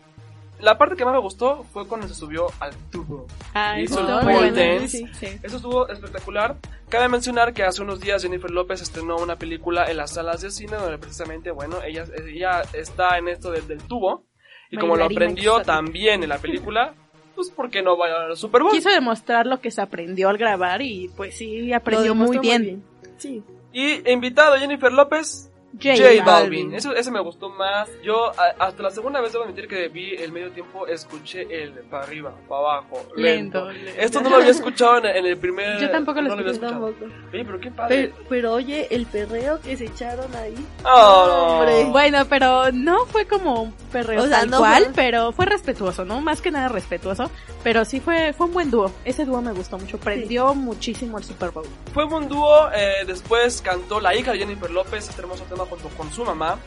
la 0.61 0.79
parte 0.79 0.94
que 0.94 1.05
más 1.05 1.12
me 1.12 1.19
gustó 1.19 1.65
fue 1.73 1.88
cuando 1.88 2.06
se 2.06 2.15
subió 2.15 2.47
al 2.61 2.73
tubo. 2.93 3.26
Ah, 3.53 3.81
Hizo 3.81 3.94
eso 3.94 4.00
el 4.00 4.06
estuvo 4.06 4.21
pole 4.21 4.50
muy 4.50 4.50
bueno. 4.61 4.75
dance. 4.79 4.99
Sí, 4.99 5.09
sí. 5.15 5.26
Eso 5.43 5.56
estuvo 5.56 5.88
espectacular. 5.88 6.56
Cabe 6.88 7.09
mencionar 7.09 7.53
que 7.53 7.65
hace 7.65 7.82
unos 7.82 7.99
días 7.99 8.23
Jennifer 8.23 8.49
López 8.53 8.81
estrenó 8.81 9.17
una 9.17 9.35
película 9.35 9.91
en 9.91 9.97
las 9.97 10.12
salas 10.12 10.41
de 10.43 10.53
cine 10.53 10.76
donde 10.76 10.99
precisamente, 10.99 11.50
bueno, 11.50 11.82
ella, 11.82 12.05
ella 12.25 12.62
está 12.75 13.19
en 13.19 13.26
esto 13.26 13.50
del, 13.50 13.67
del 13.67 13.82
tubo. 13.82 14.23
Y 14.70 14.77
como 14.77 14.94
lo 14.94 15.06
aprendió 15.06 15.61
también 15.62 16.23
en 16.23 16.29
la 16.29 16.38
película, 16.38 16.94
pues 17.35 17.50
¿por 17.50 17.70
qué 17.70 17.82
no 17.82 17.97
vaya 17.97 18.15
al 18.27 18.37
Super 18.37 18.62
Bowl? 18.62 18.70
Quiso 18.70 18.91
demostrar 18.91 19.47
lo 19.47 19.61
que 19.61 19.73
se 19.73 19.81
aprendió 19.82 20.29
al 20.29 20.38
grabar 20.38 20.81
y 20.81 21.11
pues 21.17 21.37
sí, 21.37 21.73
aprendió 21.73 22.11
demostró 22.12 22.41
muy 22.41 22.49
bien. 22.49 22.85
Sí. 23.17 23.43
Y 23.73 24.09
invitado 24.09 24.55
Jennifer 24.59 24.93
López, 24.93 25.50
J 25.82 25.97
J 25.97 26.03
Balvin. 26.03 26.25
Balvin. 26.25 26.75
Eso, 26.75 26.94
ese 26.94 27.11
me 27.11 27.21
gustó 27.21 27.50
más. 27.50 27.88
Yo 28.03 28.29
a- 28.38 28.55
hasta 28.67 28.82
la 28.82 28.91
segunda 28.91 29.21
vez 29.21 29.32
debo 29.32 29.44
admitir 29.44 29.67
que 29.69 29.88
vi 29.88 30.15
el 30.15 30.32
medio 30.32 30.50
tiempo, 30.53 30.87
escuché 30.87 31.43
el 31.50 31.73
para 31.91 32.05
arriba, 32.05 32.32
para 32.49 32.61
abajo, 32.61 32.97
lento. 33.17 33.71
Lento, 33.71 33.73
lento. 33.73 34.00
Esto 34.00 34.21
no 34.21 34.31
lo 34.31 34.37
había 34.37 34.50
escuchado 34.50 34.99
en, 34.99 35.06
en 35.06 35.26
el 35.26 35.37
primer. 35.37 35.81
Yo 35.81 35.91
tampoco 35.91 36.21
lo 36.21 36.29
no 36.29 36.35
había 36.35 36.53
escuché 36.53 36.67
escuchado. 36.67 36.93
Tampoco. 36.93 37.29
Oye, 37.32 37.44
pero 37.44 37.61
qué 37.61 37.71
padre. 37.71 37.97
Pero, 38.12 38.25
pero 38.29 38.53
oye, 38.55 38.87
el 38.94 39.06
perreo 39.06 39.61
que 39.61 39.76
se 39.76 39.85
echaron 39.87 40.35
ahí. 40.37 40.55
Oh, 40.85 41.59
hombre. 41.59 41.85
Bueno, 41.87 42.25
pero 42.29 42.70
no 42.73 43.06
fue 43.06 43.27
como 43.27 43.63
un 43.63 43.72
perreo 43.93 44.22
O 44.22 44.27
sea, 44.27 44.41
tal 44.41 44.51
no 44.51 44.58
cual, 44.58 44.84
fue- 44.84 44.93
pero 44.94 45.32
fue 45.32 45.46
respetuoso, 45.46 46.05
¿no? 46.05 46.20
Más 46.20 46.41
que 46.41 46.51
nada 46.51 46.69
respetuoso, 46.69 47.31
pero 47.63 47.84
sí 47.84 48.01
fue 48.01 48.32
fue 48.32 48.46
un 48.46 48.53
buen 48.55 48.70
dúo. 48.70 48.91
Ese 49.05 49.25
dúo 49.25 49.41
me 49.43 49.53
gustó 49.53 49.79
mucho, 49.79 49.98
prendió 49.98 50.55
muchísimo 50.55 51.19
el 51.19 51.25
Super 51.25 51.51
Bowl. 51.51 51.67
Fue 51.93 52.05
un 52.05 52.29
dúo, 52.29 52.70
eh, 52.72 53.05
después 53.06 53.60
cantó 53.63 54.01
la 54.01 54.15
hija 54.15 54.32
de 54.32 54.39
Jennifer 54.39 54.70
López, 54.70 55.08
este 55.08 55.20
hermoso 55.20 55.44
tema 55.44 55.64
junto 55.67 55.89
con 55.91 56.13
su 56.13 56.25
mamá. 56.25 56.59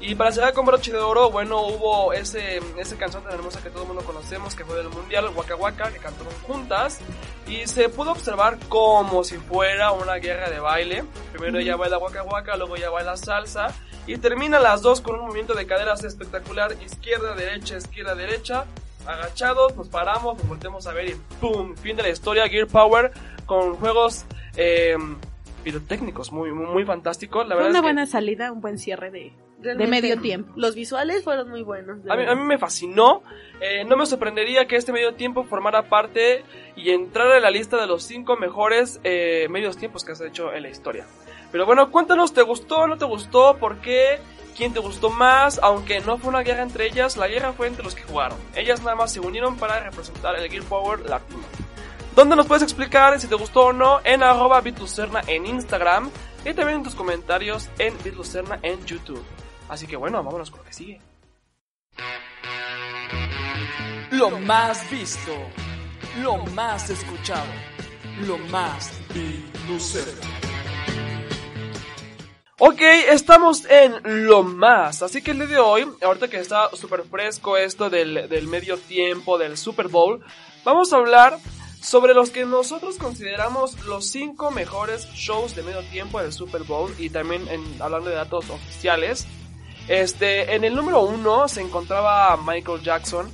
Y 0.00 0.14
para 0.16 0.32
cerrar 0.32 0.52
con 0.52 0.66
broche 0.66 0.92
de 0.92 0.98
oro, 0.98 1.30
bueno, 1.30 1.62
hubo 1.62 2.12
ese, 2.12 2.60
ese 2.78 2.96
canción 2.96 3.22
tan 3.22 3.32
hermosa 3.32 3.62
que 3.62 3.70
todo 3.70 3.82
el 3.82 3.88
mundo 3.88 4.04
conocemos, 4.04 4.54
que 4.54 4.64
fue 4.64 4.76
del 4.76 4.90
mundial, 4.90 5.30
Waka 5.34 5.56
Waka, 5.56 5.90
que 5.92 5.98
cantaron 5.98 6.32
juntas. 6.46 6.98
Y 7.46 7.66
se 7.66 7.88
pudo 7.88 8.12
observar 8.12 8.58
como 8.68 9.24
si 9.24 9.38
fuera 9.38 9.92
una 9.92 10.16
guerra 10.16 10.50
de 10.50 10.60
baile. 10.60 11.04
Primero 11.32 11.58
ella 11.58 11.76
baila 11.76 11.96
Waka 11.96 12.22
Waka, 12.22 12.56
luego 12.56 12.76
ella 12.76 12.90
baila 12.90 13.16
salsa. 13.16 13.68
Y 14.06 14.18
terminan 14.18 14.62
las 14.62 14.82
dos 14.82 15.00
con 15.00 15.14
un 15.14 15.22
movimiento 15.22 15.54
de 15.54 15.66
caderas 15.66 16.04
espectacular, 16.04 16.76
izquierda, 16.84 17.34
derecha, 17.34 17.78
izquierda, 17.78 18.14
derecha. 18.14 18.66
Agachados, 19.06 19.74
nos 19.74 19.88
paramos, 19.88 20.36
nos 20.36 20.48
volteamos 20.48 20.86
a 20.86 20.92
ver 20.92 21.08
y 21.08 21.14
¡pum! 21.40 21.74
Fin 21.76 21.96
de 21.96 22.02
la 22.02 22.08
historia, 22.10 22.46
Gear 22.48 22.66
Power, 22.66 23.12
con 23.46 23.76
juegos... 23.76 24.26
Eh, 24.56 24.96
pirotécnicos 25.64 26.30
muy, 26.30 26.52
muy, 26.52 26.66
muy 26.66 26.84
fantásticos. 26.84 27.48
La 27.48 27.54
Fue 27.54 27.64
verdad 27.64 27.70
una 27.70 27.78
es 27.78 27.82
que 27.82 27.86
buena 27.86 28.06
salida, 28.06 28.52
un 28.52 28.60
buen 28.60 28.78
cierre 28.78 29.10
de, 29.10 29.32
de 29.58 29.86
medio 29.86 30.20
tiempo. 30.20 30.52
Los 30.56 30.74
visuales 30.74 31.24
fueron 31.24 31.48
muy 31.48 31.62
buenos. 31.62 31.98
a 32.08 32.16
mí, 32.16 32.24
a 32.24 32.34
mí 32.34 32.42
me 32.44 32.58
fascinó. 32.58 33.22
Eh, 33.60 33.84
no 33.84 33.96
me 33.96 34.06
sorprendería 34.06 34.66
que 34.66 34.76
este 34.76 34.92
medio 34.92 35.14
tiempo 35.14 35.44
formara 35.44 35.88
parte 35.88 36.44
y 36.76 36.90
entrara 36.90 37.36
en 37.36 37.42
la 37.42 37.50
lista 37.50 37.80
de 37.80 37.86
los 37.86 38.04
cinco 38.04 38.36
mejores 38.36 39.00
eh, 39.02 39.48
medios 39.50 39.76
tiempos 39.76 40.04
que 40.04 40.14
se 40.14 40.24
ha 40.24 40.28
hecho 40.28 40.52
en 40.52 40.62
la 40.62 40.68
historia. 40.68 41.06
Pero 41.50 41.66
bueno, 41.66 41.90
cuéntanos, 41.90 42.32
¿te 42.32 42.42
gustó 42.42 42.86
no 42.86 42.98
te 42.98 43.04
gustó? 43.04 43.56
¿Por 43.58 43.78
qué? 43.78 44.18
¿Quién 44.56 44.72
te 44.72 44.80
gustó 44.80 45.10
más? 45.10 45.58
Aunque 45.62 46.00
no 46.00 46.18
fue 46.18 46.28
una 46.28 46.42
guerra 46.42 46.62
entre 46.62 46.86
ellas, 46.86 47.16
la 47.16 47.26
guerra 47.26 47.52
fue 47.52 47.66
entre 47.66 47.82
los 47.84 47.94
que 47.94 48.02
jugaron. 48.02 48.38
Ellas 48.54 48.80
nada 48.82 48.94
más 48.94 49.12
se 49.12 49.20
unieron 49.20 49.56
para 49.56 49.80
representar 49.80 50.36
el 50.36 50.48
Gear 50.48 50.64
Power 50.64 51.00
latino. 51.08 51.42
¿Dónde 52.14 52.36
nos 52.36 52.46
puedes 52.46 52.62
explicar 52.62 53.18
si 53.20 53.26
te 53.26 53.34
gustó 53.34 53.66
o 53.66 53.72
no? 53.72 53.98
En 54.04 54.22
arroba 54.22 54.60
bitlucerna 54.60 55.22
en 55.26 55.46
Instagram 55.46 56.10
y 56.44 56.54
también 56.54 56.78
en 56.78 56.84
tus 56.84 56.94
comentarios 56.94 57.68
en 57.78 57.92
bitlucerna 58.04 58.60
en 58.62 58.84
YouTube. 58.86 59.24
Así 59.68 59.88
que 59.88 59.96
bueno, 59.96 60.22
vámonos 60.22 60.48
con 60.48 60.60
lo 60.60 60.64
que 60.64 60.72
sigue. 60.72 61.00
Lo 64.12 64.30
más 64.30 64.88
visto. 64.90 65.32
lo 66.22 66.36
más 66.54 66.88
escuchado, 66.88 67.50
lo 68.24 68.38
más 68.38 68.92
Lucero. 69.68 70.12
Ok, 72.60 72.80
estamos 73.10 73.64
en 73.64 74.26
lo 74.28 74.44
más. 74.44 75.02
Así 75.02 75.20
que 75.20 75.32
el 75.32 75.38
día 75.38 75.48
de 75.48 75.58
hoy, 75.58 75.88
ahorita 76.00 76.28
que 76.28 76.38
está 76.38 76.70
súper 76.76 77.02
fresco 77.02 77.56
esto 77.56 77.90
del, 77.90 78.28
del 78.28 78.46
medio 78.46 78.78
tiempo 78.78 79.36
del 79.36 79.56
Super 79.58 79.88
Bowl, 79.88 80.24
vamos 80.64 80.92
a 80.92 80.96
hablar 80.98 81.38
sobre 81.84 82.14
los 82.14 82.30
que 82.30 82.46
nosotros 82.46 82.96
consideramos 82.96 83.84
los 83.84 84.06
cinco 84.06 84.50
mejores 84.50 85.06
shows 85.12 85.54
de 85.54 85.62
medio 85.62 85.82
tiempo 85.82 86.18
del 86.18 86.32
Super 86.32 86.62
Bowl 86.62 86.90
y 86.98 87.10
también 87.10 87.46
en, 87.48 87.62
hablando 87.80 88.08
de 88.08 88.16
datos 88.16 88.48
oficiales. 88.48 89.26
Este, 89.86 90.54
en 90.54 90.64
el 90.64 90.74
número 90.74 91.02
uno 91.02 91.46
se 91.46 91.60
encontraba 91.60 92.38
Michael 92.38 92.80
Jackson, 92.80 93.30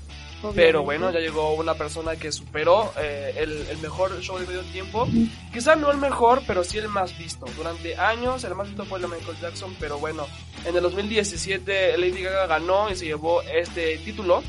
pero 0.56 0.82
bueno, 0.82 1.12
ya 1.12 1.20
llegó 1.20 1.54
una 1.54 1.74
persona 1.74 2.16
que 2.16 2.32
superó 2.32 2.92
eh, 2.98 3.34
el, 3.36 3.52
el 3.68 3.78
mejor 3.78 4.20
show 4.20 4.36
de 4.36 4.46
medio 4.48 4.62
tiempo. 4.62 5.06
Quizá 5.52 5.76
no 5.76 5.92
el 5.92 5.98
mejor, 5.98 6.42
pero 6.44 6.64
sí 6.64 6.78
el 6.78 6.88
más 6.88 7.16
visto. 7.16 7.46
Durante 7.56 7.96
años 7.96 8.42
el 8.42 8.56
más 8.56 8.66
visto 8.66 8.84
fue 8.84 8.98
el 8.98 9.02
de 9.02 9.16
Michael 9.16 9.38
Jackson, 9.40 9.76
pero 9.78 9.98
bueno, 9.98 10.26
en 10.64 10.74
el 10.74 10.82
2017 10.82 11.96
Lady 11.98 12.20
Gaga 12.20 12.48
ganó 12.48 12.90
y 12.90 12.96
se 12.96 13.04
llevó 13.04 13.42
este 13.42 13.98
título 13.98 14.42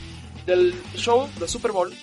del 0.47 0.73
show 0.95 1.29
de 1.39 1.47
Super 1.47 1.71
Bowl 1.71 1.93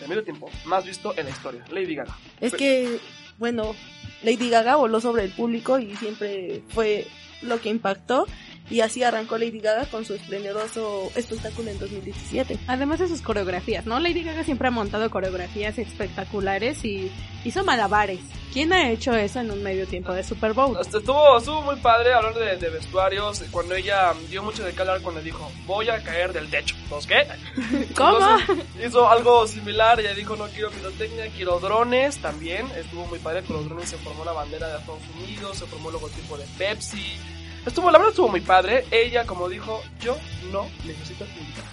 de 0.00 0.08
medio 0.08 0.24
tiempo 0.24 0.50
más 0.64 0.84
visto 0.84 1.16
en 1.16 1.26
la 1.26 1.30
historia. 1.30 1.64
Lady 1.70 1.94
Gaga. 1.94 2.16
Es 2.40 2.54
que, 2.54 2.98
bueno, 3.38 3.74
Lady 4.22 4.50
Gaga 4.50 4.76
voló 4.76 5.00
sobre 5.00 5.24
el 5.24 5.30
público 5.30 5.78
y 5.78 5.94
siempre 5.96 6.62
fue 6.68 7.06
lo 7.42 7.60
que 7.60 7.68
impactó. 7.68 8.26
Y 8.70 8.80
así 8.82 9.02
arrancó 9.02 9.36
Lady 9.36 9.58
Gaga 9.60 9.86
con 9.86 10.04
su 10.04 10.14
esplendoroso 10.14 11.10
espectáculo 11.16 11.70
en 11.70 11.78
2017. 11.78 12.58
Además 12.68 13.00
de 13.00 13.08
sus 13.08 13.20
coreografías, 13.20 13.84
¿no? 13.84 13.98
Lady 13.98 14.22
Gaga 14.22 14.44
siempre 14.44 14.68
ha 14.68 14.70
montado 14.70 15.10
coreografías 15.10 15.76
espectaculares 15.78 16.84
y 16.84 17.10
hizo 17.44 17.64
malabares. 17.64 18.20
¿Quién 18.52 18.72
ha 18.72 18.90
hecho 18.90 19.14
eso 19.14 19.40
en 19.40 19.50
un 19.50 19.62
medio 19.62 19.86
tiempo 19.86 20.12
de 20.12 20.24
Super 20.24 20.52
Bowl? 20.52 20.76
Estuvo, 20.80 21.38
estuvo 21.38 21.62
muy 21.62 21.76
padre 21.76 22.12
hablar 22.12 22.34
de, 22.34 22.56
de 22.56 22.70
vestuarios 22.70 23.44
cuando 23.50 23.76
ella 23.76 24.12
dio 24.28 24.42
mucho 24.42 24.64
de 24.64 24.72
calar 24.72 25.00
cuando 25.02 25.20
dijo 25.20 25.50
voy 25.66 25.88
a 25.88 26.02
caer 26.02 26.32
del 26.32 26.50
techo. 26.50 26.74
¿Los 26.90 27.06
qué? 27.06 27.26
¿Cómo? 27.96 28.18
Entonces, 28.18 28.66
hizo 28.86 29.08
algo 29.08 29.46
similar, 29.46 30.00
ella 30.00 30.14
dijo 30.14 30.34
no 30.34 30.46
quiero 30.46 30.70
pirotecnia, 30.70 31.28
quiero 31.30 31.60
drones 31.60 32.18
también. 32.18 32.66
Estuvo 32.76 33.06
muy 33.06 33.20
padre 33.20 33.42
con 33.42 33.56
los 33.56 33.66
drones, 33.66 33.88
se 33.88 33.96
formó 33.98 34.24
la 34.24 34.32
bandera 34.32 34.68
de 34.68 34.78
Estados 34.78 35.02
Unidos, 35.16 35.58
se 35.58 35.66
formó 35.66 35.88
el 35.88 35.94
logotipo 35.94 36.36
de 36.36 36.44
Pepsi. 36.58 37.18
Estuvo, 37.66 37.90
la 37.90 37.98
verdad 37.98 38.10
estuvo 38.10 38.28
muy 38.28 38.40
padre. 38.40 38.84
Ella 38.90 39.26
como 39.26 39.48
dijo, 39.48 39.82
yo 40.00 40.16
no 40.52 40.66
necesito 40.84 41.24
invitados. 41.24 41.70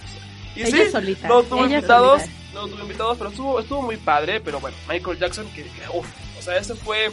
Y 0.56 0.62
Ella 0.62 0.84
sí, 0.86 0.90
solita, 0.90 1.28
no 1.28 1.42
tuvo 1.42 1.66
invitados, 1.66 2.22
solita. 2.22 2.38
no 2.54 2.66
tuvo 2.68 2.82
invitados, 2.82 3.18
pero 3.18 3.30
estuvo, 3.30 3.60
estuvo 3.60 3.82
muy 3.82 3.96
padre. 3.96 4.40
Pero 4.40 4.60
bueno, 4.60 4.76
Michael 4.88 5.18
Jackson, 5.18 5.46
que, 5.54 5.62
que 5.62 5.82
uff, 5.94 6.06
o 6.38 6.42
sea, 6.42 6.56
ese 6.56 6.74
fue, 6.74 7.10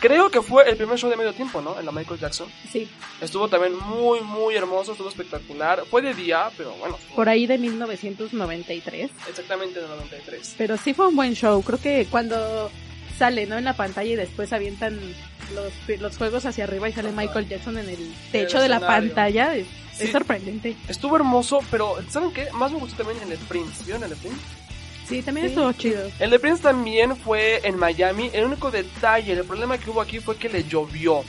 creo 0.00 0.30
que 0.30 0.42
fue 0.42 0.68
el 0.68 0.76
primer 0.76 0.98
show 0.98 1.08
de 1.10 1.16
medio 1.16 1.32
tiempo, 1.32 1.60
¿no? 1.60 1.78
En 1.78 1.86
la 1.86 1.92
Michael 1.92 2.20
Jackson. 2.20 2.48
Sí, 2.70 2.88
Estuvo 3.20 3.48
también 3.48 3.76
muy, 3.78 4.20
muy 4.20 4.54
hermoso, 4.56 4.92
estuvo 4.92 5.08
espectacular. 5.08 5.84
Fue 5.90 6.02
de 6.02 6.12
día, 6.14 6.50
pero 6.56 6.72
bueno, 6.72 6.96
estuvo 6.96 7.16
por 7.16 7.28
ahí 7.28 7.46
de 7.46 7.56
1993. 7.58 9.10
exactamente 9.28 9.78
en 9.78 9.84
el 9.84 9.90
93. 9.90 10.54
Pero 10.58 10.76
sí 10.76 10.92
fue 10.94 11.08
un 11.08 11.16
buen 11.16 11.34
show. 11.34 11.62
Creo 11.62 11.80
que 11.80 12.06
cuando 12.10 12.70
sale, 13.18 13.46
¿no? 13.46 13.56
En 13.58 13.64
la 13.64 13.74
pantalla 13.74 14.10
y 14.10 14.16
después 14.16 14.52
avientan 14.52 14.98
los, 15.54 16.00
los 16.00 16.16
juegos 16.16 16.44
hacia 16.46 16.64
arriba 16.64 16.88
y 16.88 16.92
sale 16.92 17.12
Michael 17.12 17.48
Jackson 17.48 17.78
en 17.78 17.88
el 17.88 18.14
techo 18.30 18.60
de 18.60 18.68
la 18.68 18.80
pantalla. 18.80 19.54
Es, 19.54 19.66
es 19.92 19.98
Sí. 19.98 20.12
sorprendente. 20.12 20.76
Estuvo 20.88 21.16
hermoso, 21.16 21.60
pero 21.70 21.96
¿saben 22.08 22.32
qué? 22.32 22.48
Más 22.52 22.72
me 22.72 22.78
gustó 22.78 23.04
también 23.04 23.22
en 23.22 23.32
el 23.32 23.38
Prince. 23.38 23.84
¿Vieron 23.84 24.02
el 24.04 24.10
de 24.10 24.16
Prince? 24.16 24.38
Sí, 25.08 25.20
también 25.22 25.46
Sí. 25.48 25.52
estuvo 25.52 25.72
chido. 25.72 26.10
El 26.18 26.30
de 26.30 26.38
Prince 26.38 26.62
también 26.62 27.16
fue 27.16 27.60
en 27.64 27.76
Miami. 27.78 28.30
El 28.32 28.44
único 28.44 28.70
detalle, 28.70 29.32
el 29.32 29.44
problema 29.44 29.76
que 29.78 29.90
hubo 29.90 30.00
aquí 30.00 30.20
fue 30.20 30.36
que 30.36 30.48
le 30.48 30.64
llovió. 30.64 31.22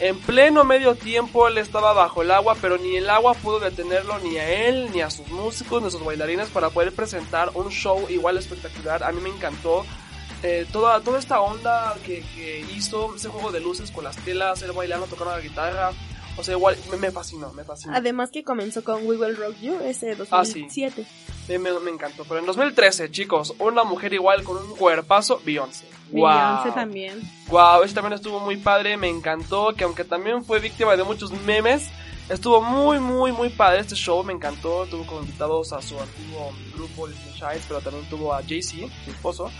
En 0.00 0.18
pleno 0.18 0.64
medio 0.64 0.94
tiempo 0.94 1.46
él 1.46 1.58
estaba 1.58 1.92
bajo 1.92 2.22
el 2.22 2.30
agua, 2.30 2.56
pero 2.60 2.78
ni 2.78 2.96
el 2.96 3.08
agua 3.10 3.34
pudo 3.34 3.60
detenerlo 3.60 4.18
ni 4.20 4.38
a 4.38 4.66
él, 4.68 4.88
ni 4.94 5.02
a 5.02 5.10
sus 5.10 5.28
músicos, 5.28 5.82
ni 5.82 5.88
a 5.88 5.90
sus 5.90 6.02
bailarines 6.02 6.48
para 6.48 6.70
poder 6.70 6.92
presentar 6.92 7.50
un 7.54 7.70
show 7.70 8.06
igual 8.08 8.38
espectacular. 8.38 9.04
A 9.04 9.12
mí 9.12 9.20
me 9.20 9.28
encantó 9.28 9.84
eh, 10.42 10.66
toda, 10.72 11.00
toda 11.00 11.18
esta 11.18 11.40
onda 11.40 11.94
que, 12.04 12.22
que 12.34 12.60
hizo, 12.74 13.14
ese 13.14 13.28
juego 13.28 13.52
de 13.52 13.60
luces 13.60 13.90
con 13.90 14.04
las 14.04 14.16
telas, 14.16 14.62
él 14.62 14.72
bailando, 14.72 15.06
tocando 15.06 15.34
la 15.34 15.40
guitarra. 15.40 15.90
O 16.36 16.44
sea, 16.44 16.54
igual 16.54 16.76
me, 16.90 16.96
me 16.96 17.10
fascinó, 17.10 17.52
me 17.52 17.64
fascinó. 17.64 17.94
Además 17.94 18.30
que 18.30 18.44
comenzó 18.44 18.82
con 18.84 19.06
We 19.06 19.16
Will 19.16 19.36
Rock 19.36 19.56
You 19.60 19.78
ese 19.84 20.12
Ah, 20.30 20.44
sí. 20.44 20.60
2007. 20.62 21.06
Me, 21.48 21.58
me- 21.58 21.80
me 21.80 21.90
encantó. 21.90 22.24
Pero 22.24 22.38
en 22.40 22.46
2013, 22.46 23.10
chicos, 23.10 23.52
una 23.58 23.82
mujer 23.84 24.14
igual 24.14 24.42
con 24.44 24.56
un 24.56 24.76
cuerpazo, 24.76 25.40
Beyoncé. 25.44 25.84
Beyoncé 26.10 26.68
Wow. 26.68 26.74
también. 26.74 27.20
Wow, 27.48 27.82
ese 27.82 27.94
también 27.94 28.14
estuvo 28.14 28.40
muy 28.40 28.56
padre, 28.56 28.96
me 28.96 29.08
encantó, 29.08 29.74
que 29.74 29.84
aunque 29.84 30.04
también 30.04 30.44
fue 30.44 30.60
víctima 30.60 30.96
de 30.96 31.02
muchos 31.04 31.30
memes, 31.42 31.88
estuvo 32.28 32.62
muy, 32.62 33.00
muy, 33.00 33.32
muy 33.32 33.48
padre 33.50 33.80
este 33.80 33.96
show, 33.96 34.22
me 34.24 34.32
encantó, 34.32 34.86
tuvo 34.86 35.04
como 35.06 35.20
invitados 35.22 35.72
a 35.72 35.82
su 35.82 35.98
antiguo 36.00 36.52
grupo 36.74 37.08
Disney 37.08 37.34
Childs, 37.34 37.64
pero 37.68 37.80
también 37.80 38.08
tuvo 38.08 38.32
a 38.32 38.40
Jay-Z, 38.42 38.86
su 39.04 39.10
esposo, 39.10 39.50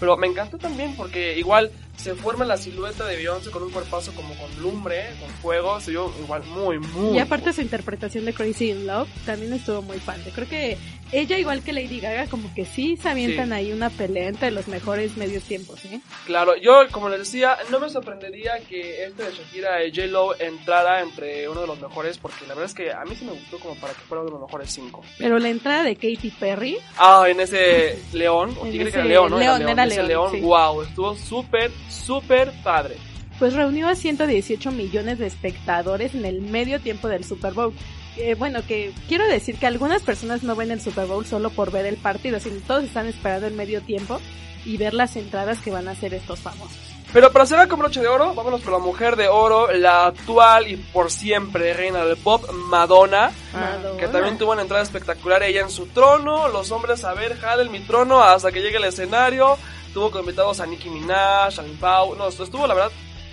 pero 0.00 0.16
me 0.16 0.26
encantó 0.26 0.58
también 0.58 0.96
porque 0.96 1.38
igual 1.38 1.70
se 1.96 2.14
forma 2.14 2.46
la 2.46 2.56
silueta 2.56 3.04
de 3.06 3.16
Beyoncé 3.16 3.50
con 3.50 3.62
un 3.62 3.70
cuerpazo 3.70 4.12
como 4.14 4.34
con 4.34 4.50
lumbre, 4.62 5.10
con 5.20 5.28
fuego, 5.28 5.78
se 5.80 5.90
vio 5.90 6.10
igual 6.18 6.42
muy, 6.44 6.78
muy... 6.78 7.16
Y 7.16 7.18
aparte 7.18 7.52
su 7.52 7.60
interpretación 7.60 8.24
de 8.24 8.32
Crazy 8.32 8.70
in 8.70 8.86
Love 8.86 9.08
también 9.26 9.52
estuvo 9.52 9.82
muy 9.82 9.98
padre. 9.98 10.32
Creo 10.34 10.48
que 10.48 10.78
ella, 11.12 11.38
igual 11.38 11.62
que 11.62 11.72
Lady 11.72 11.98
Gaga, 12.00 12.26
como 12.26 12.52
que 12.54 12.64
sí 12.64 12.96
se 12.96 13.08
avientan 13.08 13.48
Sí. 13.48 13.52
ahí 13.54 13.72
una 13.72 13.90
pelea 13.90 14.28
entre 14.28 14.50
los 14.50 14.68
mejores 14.68 15.16
medios 15.16 15.42
tiempos, 15.44 15.84
¿eh? 15.86 16.00
Claro, 16.26 16.56
yo 16.56 16.86
como 16.92 17.08
les 17.08 17.18
decía, 17.20 17.56
no 17.70 17.80
me 17.80 17.88
sorprendería 17.90 18.60
que 18.68 19.04
este 19.04 19.24
de 19.24 19.32
Shakira 19.32 19.84
y 19.84 19.90
J-Lo 19.90 20.38
entrara 20.40 21.00
entre 21.02 21.48
uno 21.48 21.62
de 21.62 21.66
los 21.66 21.80
mejores, 21.80 22.18
porque 22.18 22.42
la 22.46 22.54
verdad 22.54 22.66
es 22.66 22.74
que 22.74 22.92
a 22.92 23.04
mí 23.04 23.14
sí 23.16 23.24
me 23.24 23.32
gustó 23.32 23.58
como 23.58 23.74
para 23.76 23.92
que 23.94 24.00
fuera 24.02 24.22
uno 24.22 24.30
de 24.30 24.38
los 24.38 24.48
mejores 24.48 24.70
cinco. 24.70 25.02
Pero 25.18 25.38
la 25.38 25.48
entrada 25.48 25.82
de 25.82 25.94
Katy 25.96 26.30
Perry, 26.38 26.76
Ah, 26.96 27.24
en 27.28 27.40
ese 27.40 27.98
león, 28.12 28.56
o 28.60 28.66
En 28.66 28.72
tigre 28.72 28.84
que 28.84 28.90
ese 28.90 28.98
era 29.00 29.08
león, 29.08 29.30
¿no? 29.30 29.38
león, 29.38 29.62
era 29.68 29.84
ese 29.84 29.96
león, 30.02 30.08
león, 30.08 30.30
sí. 30.32 30.40
wow, 30.40 30.82
estuvo 30.82 31.16
súper, 31.16 31.70
súper 31.88 32.52
padre. 32.62 32.96
pues 33.38 33.54
reunió 33.54 33.88
a 33.88 33.94
118 33.94 34.70
millones 34.70 35.18
de 35.18 35.26
espectadores 35.26 36.14
en 36.14 36.24
el 36.26 36.42
medio 36.42 36.78
tiempo 36.78 37.08
del 37.08 37.24
Super 37.24 37.52
Bowl. 37.54 37.72
Eh, 38.16 38.34
bueno, 38.34 38.60
que 38.66 38.92
quiero 39.08 39.26
decir 39.26 39.58
que 39.58 39.66
algunas 39.66 40.02
personas 40.02 40.42
no 40.42 40.56
ven 40.56 40.70
el 40.70 40.80
Super 40.80 41.06
Bowl 41.06 41.24
solo 41.24 41.50
por 41.50 41.70
ver 41.70 41.86
el 41.86 41.96
partido, 41.96 42.40
sino 42.40 42.60
todos 42.66 42.84
están 42.84 43.06
esperando 43.06 43.46
el 43.46 43.54
medio 43.54 43.80
tiempo 43.82 44.20
y 44.64 44.76
ver 44.76 44.94
las 44.94 45.16
entradas 45.16 45.60
que 45.60 45.70
van 45.70 45.88
a 45.88 45.92
hacer 45.92 46.12
estos 46.14 46.40
famosos. 46.40 46.76
Pero 47.12 47.32
para 47.32 47.44
cerrar 47.44 47.66
con 47.66 47.80
broche 47.80 48.00
de 48.00 48.06
oro, 48.06 48.34
vámonos 48.34 48.62
con 48.62 48.72
la 48.72 48.78
mujer 48.78 49.16
de 49.16 49.26
oro, 49.26 49.72
la 49.72 50.06
actual 50.06 50.68
y 50.68 50.76
por 50.76 51.10
siempre 51.10 51.74
reina 51.74 52.04
del 52.04 52.16
pop, 52.16 52.48
Madonna. 52.52 53.32
Madonna. 53.52 53.98
Que 53.98 54.06
también 54.06 54.38
tuvo 54.38 54.52
una 54.52 54.62
entrada 54.62 54.84
espectacular 54.84 55.42
ella 55.42 55.62
en 55.62 55.70
su 55.70 55.86
trono, 55.86 56.48
los 56.48 56.70
hombres 56.70 57.04
a 57.04 57.12
ver, 57.14 57.36
jalen 57.36 57.72
mi 57.72 57.80
trono 57.80 58.22
hasta 58.22 58.52
que 58.52 58.60
llegue 58.60 58.76
el 58.76 58.84
escenario. 58.84 59.58
Tuvo 59.92 60.16
invitados 60.20 60.60
a 60.60 60.66
Nicki 60.66 60.88
Minaj, 60.88 61.58
a 61.58 61.64
Pau, 61.80 62.14
no, 62.14 62.28
estuvo 62.28 62.64
la 62.68 62.74
verdad, 62.74 62.92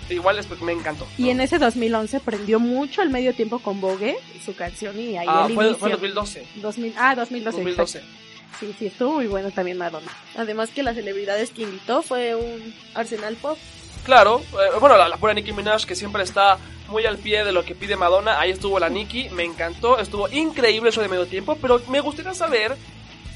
igual 0.10 0.38
espe- 0.40 0.60
me 0.62 0.72
encantó. 0.74 1.08
Y 1.18 1.30
en 1.30 1.42
ese 1.42 1.58
2011 1.60 2.20
prendió 2.20 2.60
mucho 2.60 3.02
el 3.02 3.10
medio 3.10 3.34
tiempo 3.34 3.60
con 3.60 3.80
Vogue, 3.82 4.18
su 4.46 4.56
canción, 4.56 5.00
y 5.00 5.18
ahí 5.18 5.26
Ah, 5.30 5.46
el 5.48 5.54
fue, 5.56 5.66
inicio. 5.66 5.80
fue 5.80 5.90
en 5.90 5.92
2012. 5.94 6.48
2000, 6.56 6.94
ah, 6.98 7.16
2012. 7.16 7.58
2012. 7.58 7.98
exacto. 8.00 8.18
Sí, 8.60 8.76
sí, 8.80 8.86
estuvo 8.88 9.14
muy 9.16 9.28
bueno 9.28 9.52
también 9.52 9.78
Madonna. 9.78 10.12
Además 10.36 10.70
que 10.72 10.82
las 10.82 10.96
celebridades 10.96 11.52
que 11.52 11.62
invitó 11.64 12.02
fue 12.02 12.34
un 12.36 12.74
Arsenal 12.96 13.36
Pop. 13.36 13.58
Claro, 14.04 14.42
eh, 14.54 14.78
bueno, 14.80 14.98
la, 14.98 15.08
la 15.10 15.18
pura 15.18 15.34
Nicki 15.34 15.52
Minaj 15.52 15.86
que 15.86 15.96
siempre 15.96 16.24
está 16.24 16.58
muy 16.88 17.06
al 17.06 17.18
pie 17.18 17.44
de 17.44 17.52
lo 17.52 17.64
que 17.66 17.76
pide 17.76 17.98
Madonna. 17.98 18.40
Ahí 18.40 18.52
estuvo 18.52 18.80
la 18.80 18.90
Nicki, 18.90 19.30
me 19.30 19.44
encantó, 19.44 20.00
estuvo 20.00 20.28
increíble 20.30 20.90
el 20.90 20.96
show 20.96 21.04
de 21.04 21.10
medio 21.10 21.28
tiempo, 21.28 21.58
pero 21.62 21.82
me 21.90 22.00
gustaría 22.00 22.34
saber 22.34 22.76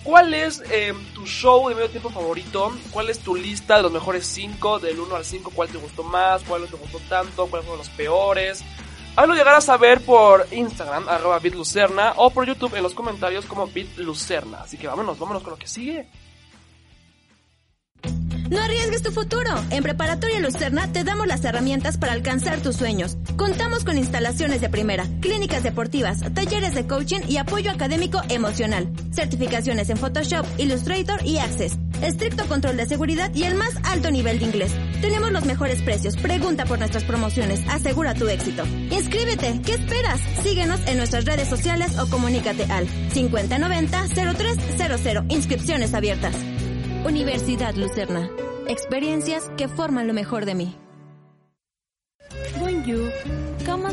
cuál 0.04 0.34
es 0.34 0.64
eh, 0.72 0.94
tu 1.14 1.26
show 1.26 1.68
de 1.70 1.76
medio 1.76 1.90
tiempo 1.90 2.10
favorito, 2.10 2.72
cuál 2.92 3.10
es 3.10 3.20
tu 3.20 3.36
lista 3.36 3.78
de 3.78 3.84
los 3.84 3.92
mejores 3.92 4.26
5, 4.26 4.80
del 4.80 5.00
1 5.00 5.16
al 5.16 5.26
5, 5.26 5.52
cuál 5.54 5.70
te 5.70 5.78
gustó 5.78 6.04
más, 6.04 6.44
cuál 6.44 6.62
no 6.62 6.68
te 6.68 6.78
gustó 6.78 7.00
tanto, 7.10 7.48
cuáles 7.48 7.66
fueron 7.66 7.86
los 7.86 7.90
peores. 7.90 8.64
Hazlo 9.16 9.36
llegar 9.36 9.56
a 9.56 9.62
saber 9.62 10.02
por 10.02 10.48
Instagram, 10.52 11.10
arroba 11.10 11.40
bitlucerna, 11.40 12.14
o 12.16 12.30
por 12.30 12.48
YouTube 12.48 12.76
en 12.76 12.84
los 12.84 12.94
comentarios 12.94 13.46
como 13.46 13.68
bitlucerna. 13.68 14.62
Así 14.62 14.78
que 14.78 14.88
vámonos, 14.88 15.20
vámonos 15.20 15.44
con 15.44 15.52
lo 15.52 15.60
que 15.60 15.68
sigue. 15.68 16.08
No 18.52 18.62
arriesgues 18.62 19.02
tu 19.02 19.12
futuro. 19.12 19.50
En 19.70 19.82
Preparatoria 19.82 20.42
Lucerna 20.42 20.92
te 20.92 21.06
damos 21.06 21.26
las 21.26 21.46
herramientas 21.46 21.98
para 21.98 22.12
alcanzar 22.12 22.60
tus 22.60 22.76
sueños. 22.76 23.16
Contamos 23.38 23.86
con 23.86 23.98
instalaciones 23.98 24.60
de 24.60 24.68
primera, 24.68 25.08
clínicas 25.22 25.64
deportivas, 25.64 26.20
talleres 26.34 26.76
de 26.76 26.86
coaching 26.86 27.22
y 27.30 27.38
apoyo 27.38 27.72
académico 27.72 28.22
emocional, 28.28 28.92
certificaciones 29.14 29.90
en 29.90 29.96
Photoshop, 29.96 30.46
Illustrator 30.58 31.26
y 31.26 31.38
Access, 31.38 31.78
estricto 32.02 32.46
control 32.48 32.76
de 32.76 32.88
seguridad 32.88 33.34
y 33.34 33.44
el 33.44 33.56
más 33.56 33.74
alto 33.86 34.12
nivel 34.12 34.40
de 34.40 34.46
inglés. 34.48 34.76
Tenemos 35.00 35.32
los 35.32 35.46
mejores 35.46 35.82
precios. 35.82 36.18
Pregunta 36.18 36.66
por 36.66 36.78
nuestras 36.78 37.06
promociones. 37.06 37.62
Asegura 37.70 38.16
tu 38.16 38.28
éxito. 38.28 38.66
Inscríbete. 38.90 39.62
¿Qué 39.66 39.76
esperas? 39.76 40.20
Síguenos 40.44 40.82
en 40.88 40.98
nuestras 40.98 41.24
redes 41.24 41.48
sociales 41.48 41.98
o 41.98 42.10
comunícate 42.10 42.66
al 42.66 42.86
5090-0300. 43.14 45.32
Inscripciones 45.32 45.94
abiertas. 45.94 46.36
Universidad 47.06 47.74
Lucerna. 47.74 48.30
Experiencias 48.68 49.50
que 49.58 49.68
forman 49.68 50.08
lo 50.08 50.14
mejor 50.14 50.46
de 50.46 50.54
mí. 50.56 50.76
¿Cómo? 53.66 53.90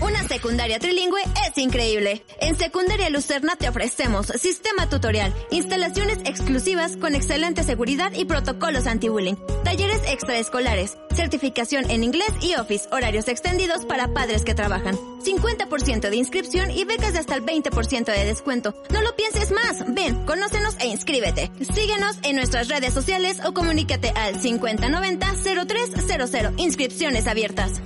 Una 0.00 0.26
secundaria 0.28 0.78
trilingüe 0.78 1.20
es 1.46 1.58
increíble. 1.58 2.24
En 2.40 2.56
Secundaria 2.56 3.10
Lucerna 3.10 3.56
te 3.56 3.68
ofrecemos 3.68 4.26
sistema 4.26 4.88
tutorial, 4.88 5.34
instalaciones 5.50 6.18
exclusivas 6.24 6.96
con 6.96 7.14
excelente 7.14 7.62
seguridad 7.62 8.10
y 8.14 8.24
protocolos 8.26 8.86
anti-bullying, 8.86 9.36
talleres 9.64 10.00
extraescolares, 10.08 10.96
certificación 11.14 11.90
en 11.90 12.04
inglés 12.04 12.28
y 12.42 12.54
Office, 12.54 12.86
horarios 12.92 13.28
extendidos 13.28 13.86
para 13.86 14.12
padres 14.12 14.44
que 14.44 14.54
trabajan, 14.54 14.96
50% 15.24 16.10
de 16.10 16.16
inscripción 16.16 16.70
y 16.70 16.84
becas 16.84 17.14
de 17.14 17.20
hasta 17.20 17.34
el 17.34 17.44
20% 17.44 18.04
de 18.04 18.24
descuento. 18.24 18.80
No 18.90 19.00
lo 19.02 19.16
pienses 19.16 19.50
más. 19.50 19.82
Ven, 19.92 20.24
conócenos 20.26 20.76
e 20.78 20.86
inscríbete. 20.86 21.50
Síguenos 21.74 22.18
en 22.22 22.36
nuestras 22.36 22.68
redes 22.68 22.94
sociales 22.94 23.40
o 23.44 23.52
comunícate 23.54 24.10
al 24.10 24.40
5090-0300. 24.40 26.54
Inscripciones 26.58 27.26
abiertas. 27.26 27.80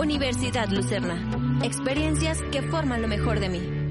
Universidad 0.00 0.68
Lucerna. 0.68 1.60
Experiencias 1.64 2.38
que 2.52 2.62
forman 2.62 3.02
lo 3.02 3.08
mejor 3.08 3.40
de 3.40 3.48
mí. 3.48 3.88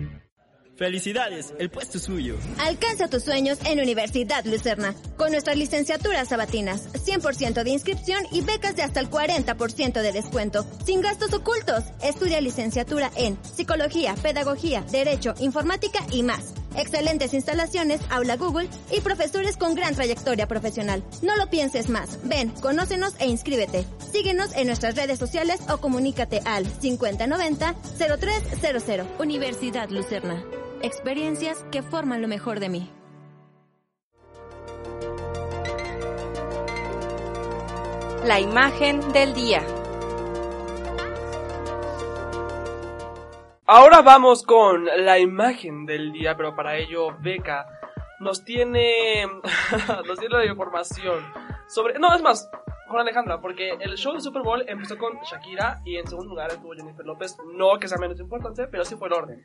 Felicidades, 0.78 1.54
el 1.60 1.70
puesto 1.70 1.98
es 1.98 2.04
suyo. 2.06 2.38
Alcanza 2.60 3.10
tus 3.10 3.24
sueños 3.24 3.58
en 3.66 3.80
Universidad 3.80 4.46
Lucerna, 4.46 4.96
con 5.18 5.32
nuestras 5.32 5.58
licenciaturas 5.58 6.30
sabatinas, 6.30 6.94
100% 6.94 7.64
de 7.64 7.70
inscripción 7.72 8.24
y 8.32 8.42
becas 8.42 8.76
de 8.76 8.84
hasta 8.84 9.00
el 9.00 9.10
40% 9.10 10.02
de 10.02 10.12
descuento, 10.14 10.66
sin 10.86 11.02
gastos 11.02 11.34
ocultos. 11.34 11.84
Estudia 12.02 12.40
licenciatura 12.40 13.12
en 13.18 13.38
Psicología, 13.44 14.16
Pedagogía, 14.22 14.86
Derecho, 14.90 15.34
Informática 15.40 16.00
y 16.12 16.24
más. 16.24 16.54
Excelentes 16.76 17.34
instalaciones, 17.34 18.00
aula 18.10 18.38
Google 18.38 18.70
y 18.92 19.02
profesores 19.02 19.58
con 19.58 19.76
gran 19.76 19.94
trayectoria 19.96 20.48
profesional. 20.48 21.04
No 21.22 21.36
lo 21.36 21.50
pienses 21.50 21.90
más. 21.90 22.20
Ven, 22.24 22.52
conócenos 22.62 23.16
e 23.20 23.28
inscríbete. 23.28 23.86
Síguenos 24.12 24.56
en 24.56 24.68
nuestras 24.68 24.96
redes 24.96 25.20
sociales 25.20 25.60
o 25.70 25.78
comunícate 25.78 26.42
al 26.46 26.66
5090-0300. 26.66 29.06
Universidad 29.20 29.90
Lucerna. 29.90 30.42
Experiencias 30.82 31.58
que 31.72 31.82
forman 31.82 32.22
lo 32.22 32.28
mejor 32.28 32.60
de 32.60 32.70
mí. 32.70 32.92
La 38.26 38.42
imagen 38.42 39.14
del 39.14 39.34
día. 39.34 39.64
Ahora 43.70 44.02
vamos 44.02 44.44
con 44.44 44.86
la 44.86 45.20
imagen 45.20 45.86
del 45.86 46.14
día, 46.14 46.38
pero 46.38 46.56
para 46.56 46.78
ello 46.78 47.10
Beca 47.20 47.68
nos 48.22 48.46
tiene 48.46 49.26
nos 50.08 50.18
tiene 50.18 50.38
la 50.38 50.46
información 50.46 51.22
sobre 51.68 52.00
no 52.00 52.16
es 52.16 52.22
más 52.22 52.50
con 52.88 53.02
Alejandra 53.02 53.42
porque 53.42 53.72
el 53.72 53.96
show 53.98 54.14
de 54.14 54.22
Super 54.22 54.42
Bowl 54.42 54.64
empezó 54.68 54.98
con 54.98 55.20
Shakira 55.30 55.82
y 55.84 55.98
en 55.98 56.08
segundo 56.08 56.30
lugar 56.30 56.50
estuvo 56.50 56.74
Jennifer 56.74 57.06
López 57.06 57.36
no 57.54 57.78
que 57.78 57.90
sea 57.90 57.98
menos 57.98 58.18
importante 58.22 58.68
pero 58.68 58.86
sí 58.86 58.96
fue 58.96 59.10
el 59.10 59.14
orden 59.16 59.44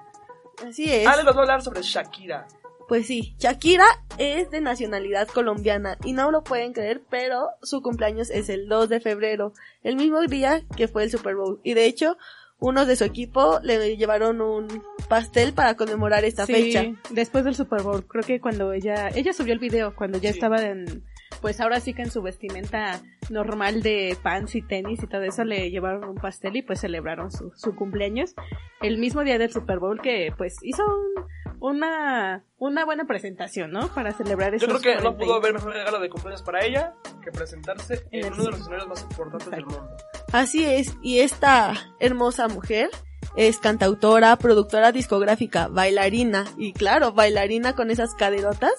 Así 0.64 0.90
es. 0.90 1.04
Ale 1.06 1.24
nos 1.24 1.34
va 1.34 1.40
a 1.40 1.42
hablar 1.42 1.62
sobre 1.62 1.82
Shakira 1.82 2.46
Pues 2.86 3.08
sí, 3.08 3.34
Shakira 3.38 3.86
es 4.18 4.50
de 4.52 4.60
nacionalidad 4.60 5.26
colombiana 5.28 5.98
y 6.04 6.12
no 6.12 6.30
lo 6.30 6.44
pueden 6.44 6.72
creer, 6.72 7.02
pero 7.10 7.48
su 7.62 7.82
cumpleaños 7.82 8.30
es 8.30 8.48
el 8.48 8.68
2 8.68 8.88
de 8.88 9.00
febrero, 9.00 9.52
el 9.82 9.96
mismo 9.96 10.20
día 10.20 10.62
que 10.76 10.86
fue 10.88 11.02
el 11.04 11.10
Super 11.10 11.34
Bowl. 11.34 11.58
Y 11.64 11.74
de 11.74 11.86
hecho, 11.86 12.16
unos 12.62 12.86
de 12.86 12.96
su 12.96 13.04
equipo 13.04 13.58
le 13.62 13.96
llevaron 13.96 14.40
un 14.40 14.68
pastel 15.08 15.52
para 15.52 15.74
conmemorar 15.76 16.24
esta 16.24 16.46
Sí, 16.46 16.52
fecha. 16.54 16.84
después 17.10 17.44
del 17.44 17.54
Super 17.56 17.82
Bowl, 17.82 18.06
creo 18.06 18.22
que 18.24 18.40
cuando 18.40 18.72
ella, 18.72 19.08
ella 19.14 19.32
subió 19.32 19.52
el 19.52 19.58
video, 19.58 19.94
cuando 19.96 20.18
ya 20.18 20.30
Sí. 20.30 20.38
estaba 20.38 20.62
en, 20.62 21.02
pues 21.40 21.60
ahora 21.60 21.80
sí 21.80 21.92
que 21.92 22.02
en 22.02 22.10
su 22.12 22.22
vestimenta 22.22 23.00
normal 23.30 23.82
de 23.82 24.16
pants 24.22 24.54
y 24.54 24.62
tenis 24.62 25.02
y 25.02 25.06
todo 25.08 25.22
eso, 25.22 25.44
le 25.44 25.70
llevaron 25.70 26.04
un 26.08 26.14
pastel 26.14 26.54
y 26.56 26.62
pues 26.62 26.80
celebraron 26.80 27.30
su, 27.32 27.50
su 27.56 27.74
cumpleaños. 27.74 28.34
El 28.80 28.98
mismo 28.98 29.24
día 29.24 29.38
del 29.38 29.50
Super 29.52 29.78
Bowl 29.80 30.00
que 30.00 30.32
pues 30.38 30.56
hizo 30.62 30.84
un- 30.84 31.26
una, 31.60 32.44
una 32.58 32.84
buena 32.84 33.04
presentación, 33.06 33.70
¿no? 33.70 33.88
Para 33.94 34.12
celebrar 34.12 34.52
yo 34.58 34.66
creo 34.66 34.80
que 34.80 34.94
no 34.96 35.00
40 35.02 35.22
y- 35.22 35.26
pudo 35.26 35.34
haber 35.36 35.52
mejor 35.54 35.72
regalo 35.72 36.00
de 36.00 36.08
cumpleaños 36.10 36.42
para 36.42 36.64
ella 36.64 36.94
que 37.24 37.30
presentarse 37.30 38.04
en 38.10 38.20
En 38.20 38.26
el 38.26 38.32
uno 38.32 38.44
de 38.44 38.50
los 38.50 38.60
escenarios 38.60 38.88
más 38.88 39.02
importantes 39.02 39.50
del 39.50 39.64
mundo 39.66 39.96
Así 40.32 40.64
es, 40.64 40.96
y 41.02 41.18
esta 41.20 41.74
hermosa 42.00 42.48
mujer 42.48 42.90
es 43.36 43.58
cantautora, 43.58 44.36
productora 44.36 44.90
discográfica, 44.90 45.68
bailarina, 45.68 46.46
y 46.56 46.72
claro, 46.72 47.12
bailarina 47.12 47.74
con 47.74 47.90
esas 47.90 48.14
caderotas, 48.14 48.72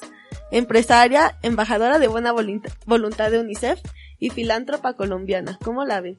empresaria, 0.51 1.37
embajadora 1.43 1.99
de 1.99 2.07
buena 2.07 2.31
volunta- 2.31 2.69
voluntad 2.85 3.29
de 3.29 3.39
UNICEF 3.39 3.79
y 4.19 4.31
filántropa 4.31 4.93
colombiana. 4.93 5.59
¿Cómo 5.63 5.85
la 5.85 6.01
ven? 6.01 6.17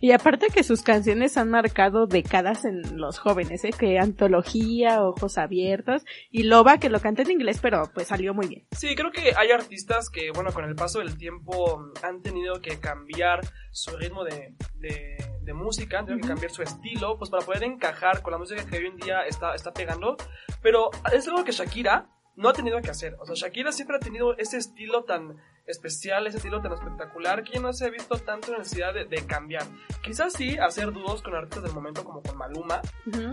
Y 0.00 0.12
aparte 0.12 0.48
que 0.48 0.62
sus 0.62 0.82
canciones 0.82 1.36
han 1.36 1.50
marcado 1.50 2.06
décadas 2.06 2.64
en 2.64 2.98
los 2.98 3.18
jóvenes, 3.18 3.64
¿eh? 3.64 3.70
Que 3.78 3.98
Antología, 3.98 5.02
Ojos 5.02 5.38
Abiertos 5.38 6.04
y 6.30 6.44
Loba 6.44 6.78
que 6.78 6.90
lo 6.90 7.00
canta 7.00 7.22
en 7.22 7.30
inglés, 7.30 7.58
pero 7.62 7.90
pues 7.94 8.08
salió 8.08 8.34
muy 8.34 8.48
bien. 8.48 8.66
Sí, 8.72 8.94
creo 8.94 9.10
que 9.10 9.32
hay 9.36 9.50
artistas 9.50 10.10
que, 10.10 10.30
bueno, 10.30 10.52
con 10.52 10.64
el 10.64 10.74
paso 10.74 10.98
del 10.98 11.16
tiempo 11.16 11.90
han 12.02 12.22
tenido 12.22 12.60
que 12.60 12.78
cambiar 12.80 13.40
su 13.70 13.96
ritmo 13.96 14.24
de, 14.24 14.54
de, 14.76 15.16
de 15.42 15.54
música, 15.54 15.98
han 16.00 16.06
tenido 16.06 16.22
que 16.22 16.28
cambiar 16.28 16.50
su 16.50 16.62
estilo, 16.62 17.18
pues 17.18 17.30
para 17.30 17.44
poder 17.44 17.64
encajar 17.64 18.22
con 18.22 18.32
la 18.32 18.38
música 18.38 18.64
que 18.66 18.78
hoy 18.78 18.86
en 18.86 18.96
día 18.96 19.22
está, 19.22 19.54
está 19.54 19.72
pegando. 19.72 20.16
Pero 20.62 20.90
es 21.12 21.26
algo 21.28 21.44
que 21.44 21.52
Shakira 21.52 22.10
no 22.36 22.48
ha 22.48 22.52
tenido 22.52 22.80
que 22.80 22.90
hacer. 22.90 23.16
O 23.20 23.26
sea, 23.26 23.34
Shakira 23.34 23.72
siempre 23.72 23.96
ha 23.96 24.00
tenido 24.00 24.36
ese 24.36 24.56
estilo 24.56 25.04
tan 25.04 25.36
especial, 25.66 26.26
ese 26.26 26.36
estilo 26.38 26.60
tan 26.60 26.72
espectacular, 26.72 27.42
que 27.42 27.58
no 27.58 27.72
se 27.72 27.86
ha 27.86 27.90
visto 27.90 28.16
tanto 28.18 28.56
necesidad 28.56 28.92
de, 28.92 29.04
de 29.06 29.24
cambiar. 29.26 29.64
Quizás 30.02 30.32
sí 30.34 30.56
hacer 30.58 30.92
dúos 30.92 31.22
con 31.22 31.34
artistas 31.34 31.62
del 31.64 31.72
momento 31.72 32.04
como 32.04 32.22
con 32.22 32.36
Maluma, 32.36 32.80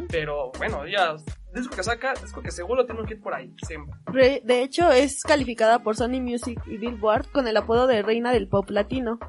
pero 0.09 0.51
bueno, 0.57 0.87
ya, 0.87 1.15
disco 1.53 1.75
que 1.75 1.83
saca, 1.83 2.13
disco 2.13 2.41
que 2.41 2.51
seguro 2.51 2.85
tiene 2.85 3.01
un 3.01 3.07
hit 3.07 3.21
por 3.21 3.33
ahí, 3.33 3.53
siempre. 3.65 3.93
Re- 4.05 4.41
de 4.43 4.63
hecho, 4.63 4.91
es 4.91 5.21
calificada 5.23 5.79
por 5.79 5.95
Sony 5.95 6.21
Music 6.21 6.61
y 6.67 6.77
Billboard 6.77 7.31
con 7.31 7.47
el 7.47 7.57
apodo 7.57 7.87
de 7.87 8.01
Reina 8.01 8.31
del 8.31 8.47
Pop 8.47 8.69
Latino. 8.69 9.19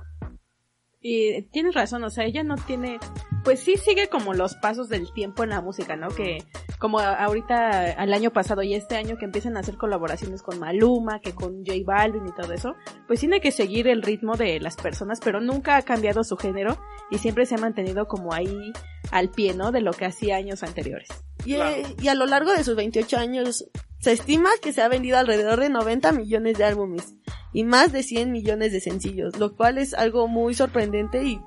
Y 1.02 1.42
tienes 1.50 1.74
razón, 1.74 2.04
o 2.04 2.10
sea, 2.10 2.24
ella 2.24 2.44
no 2.44 2.54
tiene, 2.54 2.98
pues 3.42 3.58
sí 3.60 3.76
sigue 3.76 4.08
como 4.08 4.34
los 4.34 4.54
pasos 4.54 4.88
del 4.88 5.12
tiempo 5.12 5.42
en 5.42 5.50
la 5.50 5.60
música, 5.60 5.96
¿no? 5.96 6.08
Que 6.08 6.44
como 6.78 7.00
ahorita, 7.00 7.92
al 7.92 8.12
año 8.14 8.30
pasado 8.32 8.62
y 8.62 8.74
este 8.74 8.96
año 8.96 9.16
que 9.18 9.24
empiezan 9.24 9.56
a 9.56 9.60
hacer 9.60 9.76
colaboraciones 9.76 10.42
con 10.42 10.60
Maluma, 10.60 11.20
que 11.20 11.32
con 11.34 11.64
J 11.66 11.78
Balvin 11.84 12.26
y 12.28 12.32
todo 12.32 12.52
eso, 12.52 12.74
pues 13.08 13.18
tiene 13.20 13.40
que 13.40 13.50
seguir 13.50 13.88
el 13.88 14.02
ritmo 14.02 14.36
de 14.36 14.60
las 14.60 14.76
personas, 14.76 15.18
pero 15.22 15.40
nunca 15.40 15.76
ha 15.76 15.82
cambiado 15.82 16.22
su 16.22 16.36
género 16.36 16.78
y 17.10 17.18
siempre 17.18 17.46
se 17.46 17.56
ha 17.56 17.58
mantenido 17.58 18.06
como 18.06 18.32
ahí 18.32 18.72
al 19.10 19.28
pie, 19.30 19.54
¿no? 19.54 19.72
De 19.72 19.80
lo 19.80 19.92
que 19.92 20.04
hacía 20.06 20.36
años 20.36 20.62
anteriores. 20.62 21.08
Y, 21.44 21.54
Claro. 21.56 21.74
eh, 21.76 21.96
y 22.00 22.08
a 22.08 22.14
lo 22.14 22.26
largo 22.26 22.52
de 22.52 22.62
sus 22.62 22.76
28 22.76 23.18
años, 23.18 23.64
se 24.02 24.10
estima 24.10 24.50
que 24.60 24.72
se 24.72 24.82
ha 24.82 24.88
vendido 24.88 25.16
alrededor 25.16 25.60
de 25.60 25.70
90 25.70 26.10
millones 26.10 26.58
de 26.58 26.64
álbumes 26.64 27.14
y 27.52 27.62
más 27.62 27.92
de 27.92 28.02
100 28.02 28.32
millones 28.32 28.72
de 28.72 28.80
sencillos, 28.80 29.38
lo 29.38 29.54
cual 29.54 29.78
es 29.78 29.94
algo 29.94 30.26
muy 30.26 30.54
sorprendente 30.54 31.22
y 31.22 31.40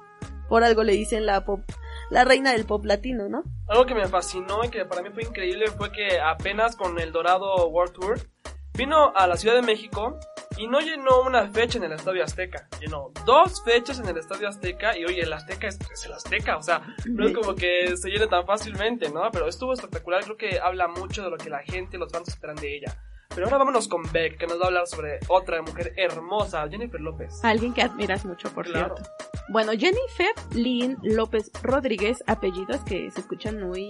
por 0.47 0.63
algo 0.63 0.83
le 0.83 0.93
dicen 0.93 1.25
la 1.25 1.43
pop, 1.43 1.59
la 2.09 2.23
reina 2.23 2.53
del 2.53 2.63
pop 2.63 2.85
latino, 2.85 3.27
¿no? 3.27 3.43
Algo 3.67 3.85
que 3.85 3.93
me 3.93 4.07
fascinó 4.07 4.63
y 4.63 4.69
que 4.69 4.85
para 4.85 5.01
mí 5.01 5.09
fue 5.13 5.23
increíble 5.23 5.67
fue 5.67 5.91
que 5.91 6.21
apenas 6.21 6.77
con 6.77 6.97
el 6.97 7.11
Dorado 7.11 7.67
World 7.67 7.91
Tour 7.91 8.19
vino 8.73 9.11
a 9.15 9.27
la 9.27 9.35
Ciudad 9.35 9.55
de 9.55 9.61
México 9.61 10.17
y 10.57 10.67
no 10.67 10.79
llenó 10.79 11.21
una 11.21 11.47
fecha 11.49 11.77
en 11.77 11.83
el 11.85 11.91
Estadio 11.93 12.23
Azteca, 12.23 12.67
llenó 12.79 13.11
dos 13.25 13.63
fechas 13.63 13.99
en 13.99 14.07
el 14.07 14.17
Estadio 14.17 14.47
Azteca 14.47 14.97
y 14.97 15.05
oye, 15.05 15.21
el 15.21 15.33
Azteca 15.33 15.67
es, 15.67 15.77
es 15.91 16.05
el 16.05 16.13
Azteca, 16.13 16.57
o 16.57 16.61
sea, 16.63 16.81
no 17.05 17.27
es 17.27 17.33
como 17.35 17.55
que 17.55 17.95
se 17.97 18.09
llene 18.09 18.27
tan 18.27 18.45
fácilmente, 18.45 19.09
¿no? 19.09 19.29
Pero 19.31 19.47
estuvo 19.47 19.73
espectacular, 19.73 20.23
creo 20.23 20.37
que 20.37 20.59
habla 20.59 20.87
mucho 20.87 21.23
de 21.23 21.29
lo 21.29 21.37
que 21.37 21.49
la 21.49 21.59
gente 21.59 21.97
los 21.97 22.11
fans 22.11 22.27
esperan 22.29 22.55
de 22.55 22.77
ella. 22.77 22.97
Pero 23.29 23.47
ahora 23.47 23.57
vámonos 23.57 23.89
con 23.89 24.03
Beck, 24.13 24.37
que 24.37 24.47
nos 24.47 24.59
va 24.59 24.65
a 24.65 24.67
hablar 24.67 24.87
sobre 24.87 25.19
otra 25.27 25.61
mujer 25.61 25.93
hermosa, 25.97 26.65
Jennifer 26.69 27.01
López. 27.01 27.43
Alguien 27.43 27.73
que 27.73 27.81
admiras 27.81 28.23
mucho, 28.23 28.49
por 28.53 28.65
Claro. 28.65 28.95
cierto. 28.95 29.11
Bueno, 29.49 29.73
Jennifer 29.73 30.31
Lynn 30.53 30.97
López 31.03 31.51
Rodríguez, 31.61 32.23
apellidos 32.27 32.79
que 32.85 33.11
se 33.11 33.19
escuchan 33.19 33.61
muy 33.61 33.89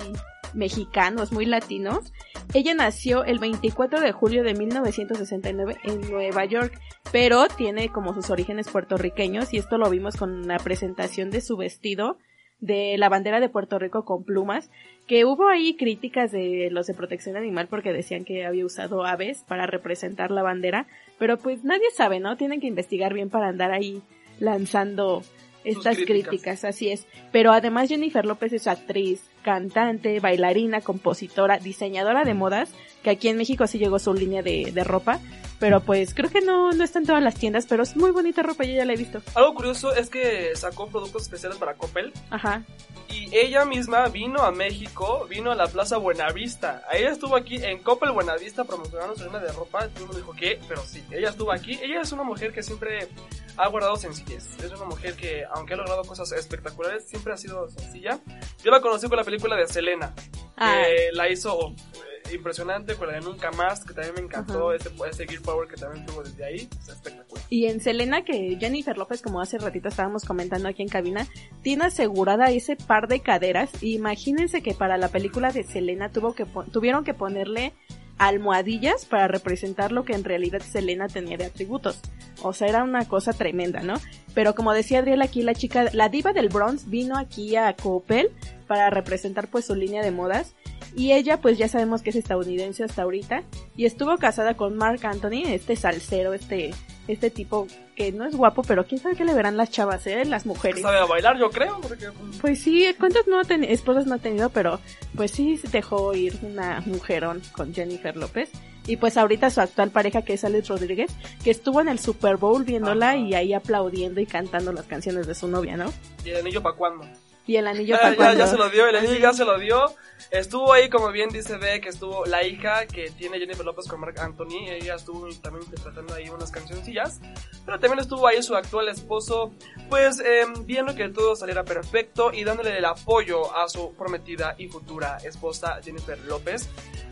mexicanos, 0.56 1.32
muy 1.32 1.46
latinos. 1.46 2.14
Ella 2.54 2.74
nació 2.74 3.24
el 3.24 3.40
24 3.40 4.02
de 4.02 4.12
julio 4.12 4.44
de 4.44 4.54
1969 4.54 5.78
en 5.84 6.10
Nueva 6.10 6.46
York, 6.46 6.80
pero 7.12 7.48
tiene 7.48 7.90
como 7.90 8.14
sus 8.14 8.30
orígenes 8.30 8.70
puertorriqueños 8.70 9.54
y 9.54 9.58
esto 9.58 9.78
lo 9.78 9.90
vimos 9.90 10.18
con 10.18 10.48
la 10.48 10.58
presentación 10.58 11.30
de 11.30 11.42
su 11.42 11.58
vestido 11.58 12.18
de 12.60 12.98
la 12.98 13.10
bandera 13.10 13.40
de 13.40 13.50
Puerto 13.50 13.78
Rico 13.80 14.06
con 14.06 14.24
plumas, 14.24 14.72
que 15.08 15.26
hubo 15.26 15.50
ahí 15.50 15.76
críticas 15.76 16.32
de 16.32 16.70
los 16.72 16.88
de 16.88 16.94
protección 16.94 17.36
animal 17.36 17.68
porque 17.68 17.94
decían 17.94 18.26
que 18.26 18.46
había 18.46 18.66
usado 18.66 19.06
aves 19.06 19.44
para 19.48 19.68
representar 19.68 20.32
la 20.32 20.42
bandera, 20.42 20.88
pero 21.20 21.38
pues 21.38 21.64
nadie 21.64 21.92
sabe, 21.94 22.20
¿no? 22.20 22.38
Tienen 22.38 22.62
que 22.62 22.68
investigar 22.68 23.14
bien 23.14 23.30
para 23.30 23.50
andar 23.50 23.72
ahí 23.72 24.02
lanzando 24.40 25.22
estas 25.66 25.98
críticas. 25.98 26.30
críticas. 26.30 26.64
así 26.64 26.90
es. 26.90 27.06
Pero 27.32 27.52
además 27.52 27.90
Jennifer 27.90 28.26
López 28.26 28.54
es 28.54 28.68
actriz, 28.68 29.24
cantante, 29.44 30.20
bailarina, 30.20 30.82
compositora, 30.82 31.58
diseñadora 31.60 32.24
de 32.24 32.34
modas, 32.34 32.70
que 33.04 33.10
aquí 33.10 33.28
en 33.28 33.38
México 33.38 33.68
sí 33.68 33.78
llegó 33.78 34.00
su 34.00 34.14
línea 34.14 34.42
de, 34.42 34.72
de 34.74 34.84
ropa, 34.84 35.20
pero 35.60 35.80
pues 35.80 36.14
creo 36.14 36.30
que 36.30 36.42
no, 36.42 36.74
no 36.74 36.84
está 36.84 37.00
en 37.00 37.06
todas 37.06 37.24
las 37.24 37.36
tiendas, 37.36 37.66
pero 37.66 37.84
es 37.84 37.96
muy 37.96 38.12
bonita 38.12 38.44
ropa, 38.44 38.64
yo 38.66 38.76
ya 38.76 38.86
la 38.86 38.94
he 38.94 38.98
visto. 38.98 39.22
Algo 39.36 39.54
curioso 39.54 39.96
es 39.96 40.10
que 40.10 40.56
sacó 40.56 40.88
productos 40.88 41.24
especiales 41.24 41.58
para 41.58 41.76
Coppel 41.76 42.12
Ajá. 42.30 42.64
y 43.10 43.36
ella 43.36 43.66
misma 43.66 44.08
vino 44.10 44.42
a 44.42 44.52
México, 44.52 45.26
vino 45.30 45.52
a 45.52 45.56
la 45.56 45.68
Plaza 45.68 45.98
Buenavista. 45.98 46.84
Ella 46.92 47.12
estuvo 47.12 47.36
aquí 47.36 47.56
en 47.56 47.80
Coppel 47.80 48.12
Buenavista 48.12 48.66
promocionando 48.66 49.16
su 49.16 49.26
línea 49.26 49.40
de 49.40 49.52
ropa. 49.54 49.88
Todo 49.88 50.00
el 50.00 50.06
mundo 50.08 50.18
dijo 50.18 50.34
que, 50.34 50.60
pero 50.68 50.84
sí, 50.84 51.04
ella 51.12 51.30
estuvo 51.30 51.52
aquí. 51.52 51.80
Ella 51.82 52.02
es 52.02 52.12
una 52.12 52.24
mujer 52.24 52.52
que 52.52 52.62
siempre 52.62 53.08
ha 53.58 53.68
guardado 53.70 53.96
sencillez. 53.96 54.58
Es 54.64 54.72
una 54.72 54.86
mujer 54.86 55.16
que, 55.16 55.44
aunque 55.54 55.74
ha 55.74 55.78
logrado 55.78 56.04
cosas 56.04 56.32
espectaculares, 56.32 57.06
siempre 57.06 57.34
ha 57.34 57.38
sido 57.38 57.68
sencilla. 57.70 58.20
Yo 58.64 58.72
la 58.72 58.82
conocí 58.82 59.08
con 59.08 59.18
la 59.18 59.24
película 59.24 59.56
de 59.56 59.68
Selena, 59.68 60.14
Ah. 60.58 60.84
que 60.86 61.10
la 61.14 61.30
hizo 61.30 61.72
eh, 61.72 62.34
impresionante 62.34 62.96
con 62.96 63.08
la 63.08 63.16
de 63.16 63.22
Nunca 63.22 63.52
Más, 63.52 63.84
que 63.84 63.94
también 63.94 64.16
me 64.16 64.22
encantó. 64.22 64.72
Ese, 64.74 64.90
ese 65.10 65.28
Gear 65.28 65.42
Power 65.42 65.68
que 65.68 65.76
también 65.76 66.06
tuvo 66.06 66.24
desde 66.24 66.46
ahí. 66.46 66.70
Es 66.82 66.88
espectacular. 66.90 67.44
Y 67.50 67.66
en 67.66 67.82
Selena, 67.82 68.24
que 68.24 68.58
Jennifer 68.60 68.98
López, 68.98 69.22
como 69.22 69.42
hace 69.42 69.58
ratito 69.58 69.90
estábamos 69.90 70.24
comentando 70.24 70.70
aquí 70.70 70.82
en 70.82 70.88
cabina, 70.88 71.28
tiene 71.62 71.86
asegurada 71.86 72.52
ese 72.52 72.76
par 72.78 73.08
de 73.10 73.20
caderas. 73.22 73.70
Imagínense 73.84 74.62
que 74.64 74.74
para 74.74 74.98
la 74.98 75.10
película 75.10 75.52
de 75.52 75.64
Selena 75.64 76.10
tuvo 76.10 76.34
que 76.34 76.46
tuvieron 76.72 77.04
que 77.04 77.14
ponerle 77.14 77.74
almohadillas 78.18 79.06
para 79.06 79.28
representar 79.28 79.92
lo 79.92 80.06
que 80.06 80.14
en 80.14 80.24
realidad 80.24 80.62
Selena 80.62 81.08
tenía 81.08 81.38
de 81.38 81.46
atributos. 81.46 82.00
O 82.42 82.54
sea, 82.54 82.68
era 82.68 82.84
una 82.84 83.08
cosa 83.08 83.34
tremenda, 83.34 83.82
¿no? 83.82 83.96
Pero 84.34 84.56
como 84.56 84.74
decía 84.74 85.00
Adriel 85.00 85.22
aquí, 85.22 85.42
la 85.42 85.54
chica, 85.54 85.86
la 85.94 86.10
diva 86.10 86.34
del 86.34 86.50
Bronx 86.50 86.90
vino 86.90 87.18
aquí 87.18 87.56
a 87.56 87.74
Coppel 87.76 88.32
para 88.68 88.90
representar 88.90 89.48
pues 89.48 89.66
su 89.66 89.76
línea 89.76 90.04
de 90.04 90.12
modas. 90.12 90.56
Y 90.96 91.12
ella 91.12 91.42
pues 91.42 91.58
ya 91.58 91.68
sabemos 91.68 92.02
que 92.02 92.12
es 92.12 92.16
estadounidense 92.16 92.84
hasta 92.84 93.04
ahorita. 93.04 93.44
Y 93.76 93.86
estuvo 93.86 94.18
casada 94.18 94.56
con 94.56 94.78
Mark 94.78 95.06
Anthony, 95.06 95.44
este 95.46 95.76
salsero, 95.76 96.34
este, 96.34 96.72
este 97.08 97.30
tipo 97.30 97.68
que 97.96 98.12
no 98.12 98.26
es 98.26 98.36
guapo, 98.36 98.62
pero 98.64 98.86
quién 98.86 99.00
sabe 99.00 99.16
qué 99.16 99.24
le 99.26 99.34
verán 99.34 99.58
las 99.58 99.70
chavas, 99.72 100.06
¿eh? 100.08 100.26
Las 100.26 100.46
mujeres. 100.46 100.82
Sabe 100.82 100.98
a 100.98 101.06
bailar, 101.06 101.38
yo 101.38 101.50
creo, 101.50 101.80
porque 101.82 102.10
mm, 102.10 102.40
Pues 102.42 102.62
sí, 102.62 102.86
¿cuántas 103.00 103.28
no 103.28 103.40
ha 103.40 103.44
teni- 103.44 103.68
esposas 103.70 104.06
no 104.06 104.16
ha 104.16 104.20
tenido? 104.20 104.50
Pero 104.50 104.80
pues 105.16 105.32
sí 105.32 105.58
se 105.58 105.68
dejó 105.70 106.14
ir 106.14 106.38
una 106.42 106.82
mujerón 106.86 107.42
con 107.54 107.74
Jennifer 107.74 108.16
López. 108.18 108.50
Y 108.88 108.98
pues 108.98 109.18
ahorita 109.18 109.50
su 109.50 109.62
actual 109.62 109.90
pareja 109.90 110.22
que 110.22 110.34
es 110.34 110.44
Alex 110.44 110.68
Rodríguez, 110.68 111.12
que 111.44 111.50
estuvo 111.50 111.82
en 111.82 111.88
el 111.88 111.98
Super 111.98 112.38
Bowl 112.38 112.64
viéndola 112.64 113.10
Ajá. 113.12 113.18
y 113.18 113.34
ahí 113.34 113.52
aplaudiendo 113.54 114.22
y 114.22 114.28
cantando 114.28 114.72
las 114.74 114.86
canciones 114.86 115.26
de 115.26 115.34
su 115.34 115.48
novia, 115.48 115.76
¿no? 115.76 115.92
¿y 116.24 116.30
el 116.30 116.38
anillo 116.38 116.62
para 116.62 116.76
cuándo? 116.76 117.04
Y 117.48 117.58
el 117.58 117.68
anillo 117.68 117.96
Ya, 117.96 118.16
para 118.16 118.34
ya, 118.34 118.40
ya 118.40 118.48
se 118.48 118.58
lo 118.58 118.70
dio, 118.70 118.88
el 118.88 118.96
anillo 118.96 119.20
ya 119.20 119.34
se 119.34 119.46
lo 119.46 119.60
dio. 119.60 119.94
Estuvo 120.32 120.74
ahí, 120.74 120.90
como 120.90 121.12
bien 121.12 121.30
dice 121.30 121.58
B, 121.58 121.80
que 121.80 121.90
estuvo 121.90 122.26
la 122.26 122.44
hija 122.44 122.88
que 122.88 123.12
tiene 123.12 123.38
Jennifer 123.38 123.64
López 123.66 123.88
con 123.88 124.00
Mark 124.00 124.20
Anthony. 124.20 124.68
Ella 124.70 124.96
estuvo 124.96 125.30
también 125.42 125.64
interpretando 125.66 126.14
ahí 126.16 126.30
unas 126.30 126.50
cancioncillas. 126.50 127.20
Pero 127.66 127.80
también 127.80 128.00
estuvo 128.00 128.28
ahí 128.28 128.42
su 128.42 128.56
actual 128.56 128.90
esposo, 128.90 129.54
pues 129.90 130.20
eh, 130.20 130.46
viendo 130.62 130.96
que 130.96 131.10
todo 131.10 131.36
saliera 131.36 131.64
perfecto 131.64 132.32
y 132.34 132.44
dándole 132.44 132.78
el 132.78 132.86
apoyo 132.86 133.56
a 133.56 133.70
su 133.70 133.94
prometida 133.94 134.56
y 134.58 134.68
futura 134.68 135.18
esposa 135.24 135.80
Jennifer 135.84 136.18
López. 136.26 136.68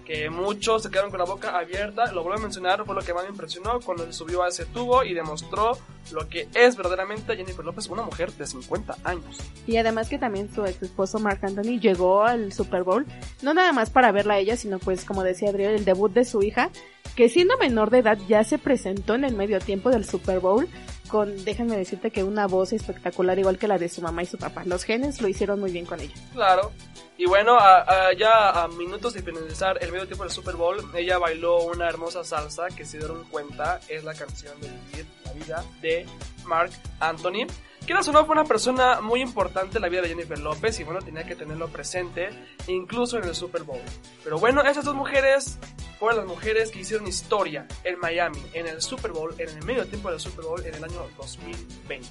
Que 0.06 0.30
muchos 0.30 0.84
se 0.84 0.90
quedaron 0.90 1.10
con 1.10 1.20
la 1.20 1.26
boca 1.26 1.58
abierta. 1.58 2.12
Lo 2.12 2.24
vuelvo 2.24 2.40
a 2.40 2.42
mencionar, 2.42 2.84
fue 2.86 2.96
lo 2.96 3.02
que 3.02 3.14
más 3.14 3.24
me 3.24 3.30
impresionó 3.30 3.80
cuando 3.80 4.06
se 4.06 4.14
subió 4.14 4.44
a 4.44 4.50
ese 4.50 4.66
tubo 4.66 5.04
y 5.04 5.14
demostró 5.14 5.78
lo 6.12 6.28
que 6.28 6.48
es 6.54 6.76
verdaderamente 6.76 7.36
Jennifer 7.36 7.64
López, 7.64 7.88
una 7.88 8.04
mujer 8.04 8.32
de 8.34 8.46
50 8.46 8.98
años. 9.04 9.40
Y 9.66 9.78
además 9.78 10.10
que 10.10 10.20
también 10.20 10.54
su 10.54 10.66
ex 10.66 10.82
esposo 10.82 11.20
Mark 11.20 11.40
Anthony 11.42 11.80
llegó 11.80 12.24
al 12.24 12.52
Super 12.52 12.84
Bowl, 12.84 13.06
no 13.42 13.54
nada 13.54 13.72
más 13.72 13.90
para 13.90 14.12
verla 14.12 14.36
a 14.36 14.40
ella, 14.40 14.58
sino 14.58 14.80
pues 14.80 15.06
como 15.06 15.24
decía 15.24 15.50
Adriel, 15.50 15.76
el 15.76 15.86
debut 15.86 16.12
de 16.12 16.26
su 16.26 16.44
hija, 16.44 16.70
que 17.16 17.30
siendo 17.30 17.58
menor 17.58 17.90
de 17.90 18.00
edad 18.00 18.18
ya 18.28 18.44
se 18.44 18.58
presentó 18.58 19.16
en 19.16 19.24
el 19.24 19.36
medio 19.36 19.60
tiempo 19.60 19.90
del 19.90 20.06
Super 20.06 20.40
Bowl 20.40 20.68
con, 21.08 21.44
déjenme 21.46 21.78
decirte 21.78 22.12
que 22.12 22.24
una 22.24 22.48
voz 22.48 22.74
espectacular 22.74 23.38
igual 23.40 23.58
que 23.58 23.68
la 23.68 23.78
de 23.78 23.90
su 23.90 24.02
mamá 24.02 24.24
y 24.24 24.26
su 24.26 24.38
papá. 24.38 24.64
Los 24.66 24.84
genes 24.84 25.22
lo 25.22 25.28
hicieron 25.28 25.60
muy 25.60 25.72
bien 25.72 25.86
con 25.86 26.00
ella. 26.00 26.14
Claro. 26.34 26.72
Y 27.18 27.26
bueno, 27.26 27.58
a- 27.60 28.12
ya 28.18 28.50
a 28.64 28.68
minutos 28.70 29.14
de 29.14 29.22
finalizar 29.22 29.78
el 29.82 29.92
medio 29.92 30.06
tiempo 30.08 30.24
del 30.24 30.34
Super 30.34 30.56
Bowl, 30.56 30.78
ella 30.96 31.20
bailó 31.20 31.64
una 31.64 31.88
hermosa 31.88 32.24
salsa 32.24 32.68
que 32.76 32.86
se 32.86 32.98
dieron 32.98 33.24
cuenta 33.26 33.80
es 33.88 34.04
la 34.04 34.14
canción 34.16 34.60
de 34.62 34.70
Vivir 34.70 35.06
la 35.26 35.34
vida 35.34 35.64
de 35.82 36.06
Mark 36.46 36.72
Anthony. 37.00 37.46
Quieras 37.86 38.08
o 38.08 38.14
no, 38.14 38.26
fue 38.26 38.34
una 38.34 38.46
persona 38.46 39.02
muy 39.02 39.22
importante 39.22 39.78
en 39.78 39.82
la 39.82 39.90
vida 39.90 40.02
de 40.02 40.08
Jennifer 40.08 40.40
López 40.40 40.80
y 40.80 40.86
bueno, 40.86 41.02
tenía 41.02 41.26
que 41.26 41.36
tenerlo 41.36 41.68
presente, 41.68 42.30
incluso 42.68 43.18
en 43.18 43.26
el 43.26 43.36
Super 43.36 43.64
Bowl. 43.64 43.82
Pero 44.24 44.40
bueno, 44.40 44.62
esas 44.62 44.86
dos 44.86 44.96
mujeres 44.96 45.60
fueron 46.00 46.20
las 46.20 46.28
mujeres 46.28 46.72
que 46.72 46.80
hicieron 46.80 47.06
historia 47.08 47.68
en 47.84 48.00
Miami, 48.00 48.42
en 48.54 48.68
el 48.68 48.82
Super 48.82 49.12
Bowl, 49.12 49.36
en 49.38 49.50
el 49.50 49.66
medio 49.66 49.86
tiempo 49.86 50.10
del 50.10 50.22
Super 50.22 50.46
Bowl 50.46 50.66
en 50.66 50.74
el 50.74 50.82
año 50.82 51.10
2020. 51.18 52.08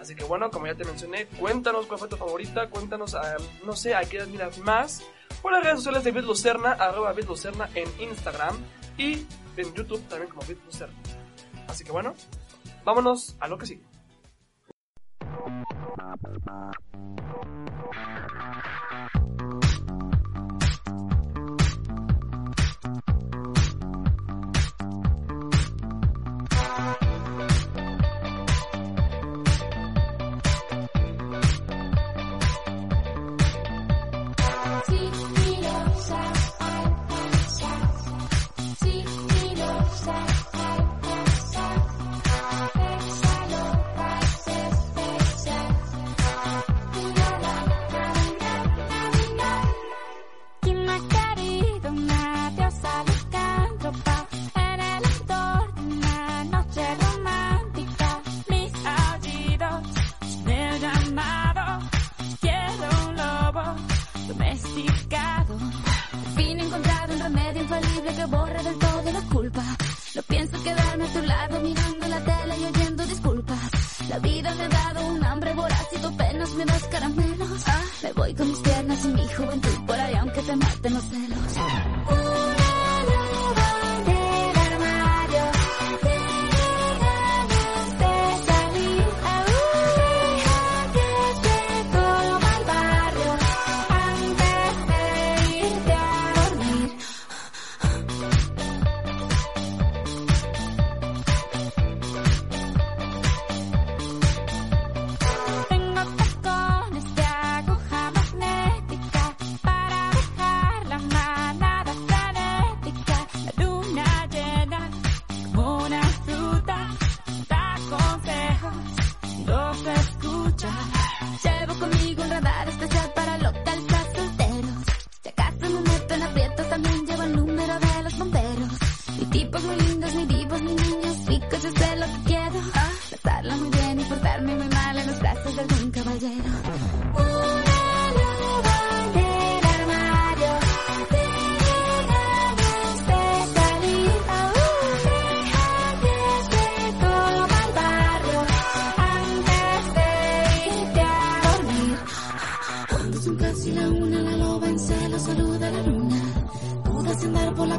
Así 0.00 0.16
que 0.16 0.24
bueno, 0.24 0.50
como 0.50 0.66
ya 0.66 0.74
te 0.74 0.84
mencioné, 0.84 1.26
cuéntanos 1.26 1.86
cuál 1.86 2.00
fue 2.00 2.08
tu 2.08 2.16
favorita, 2.16 2.68
cuéntanos, 2.68 3.14
ah, 3.14 3.36
no 3.64 3.76
sé, 3.76 3.94
a 3.94 4.00
qué 4.02 4.22
admiras 4.22 4.58
más, 4.58 5.04
por 5.40 5.52
las 5.52 5.62
redes 5.62 5.76
sociales 5.76 6.02
de 6.02 6.10
Bit 6.10 6.24
Lucerna, 6.24 6.72
arroba 6.72 7.12
Bit 7.12 7.28
Lucerna 7.28 7.70
en 7.76 7.88
Instagram 8.00 8.56
y 8.98 9.24
en 9.56 9.72
YouTube 9.72 10.02
también 10.08 10.28
como 10.28 10.44
Bit 10.48 10.64
Lucerna. 10.64 10.98
Así 11.68 11.84
que 11.84 11.92
bueno, 11.92 12.14
vámonos 12.84 13.36
a 13.38 13.46
lo 13.46 13.56
que 13.56 13.66
sigue. 13.66 13.91
¿Quién 15.68 17.71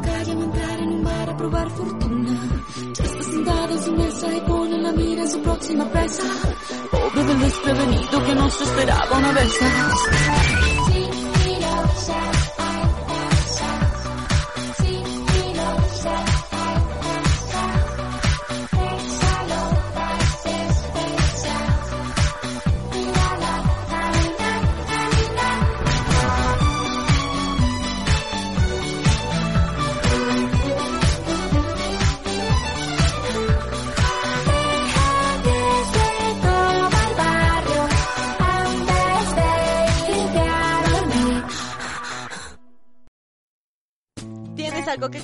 calle 0.03 0.35
o 0.35 0.43
entrar 0.43 0.79
en 0.79 0.89
un 0.89 1.03
bar 1.03 1.29
a 1.29 1.37
probar 1.37 1.69
fortuna. 1.71 2.39
Ya 2.93 3.03
está 3.03 3.23
sentado 3.23 3.73
en 3.73 3.83
su 3.83 3.91
mesa 3.93 4.27
y 4.37 4.41
pone 4.41 4.77
la 4.77 4.91
mira 4.91 5.21
en 5.21 5.31
su 5.31 5.41
próxima 5.41 5.85
presa. 5.89 6.23
Pobre 6.91 7.23
del 7.23 7.39
desprevenido 7.39 8.25
que 8.25 8.35
no 8.35 8.49
se 8.51 8.63
esperaba 8.63 9.17
una 9.17 9.31
vez 9.31 9.53
Desde 9.59 10.72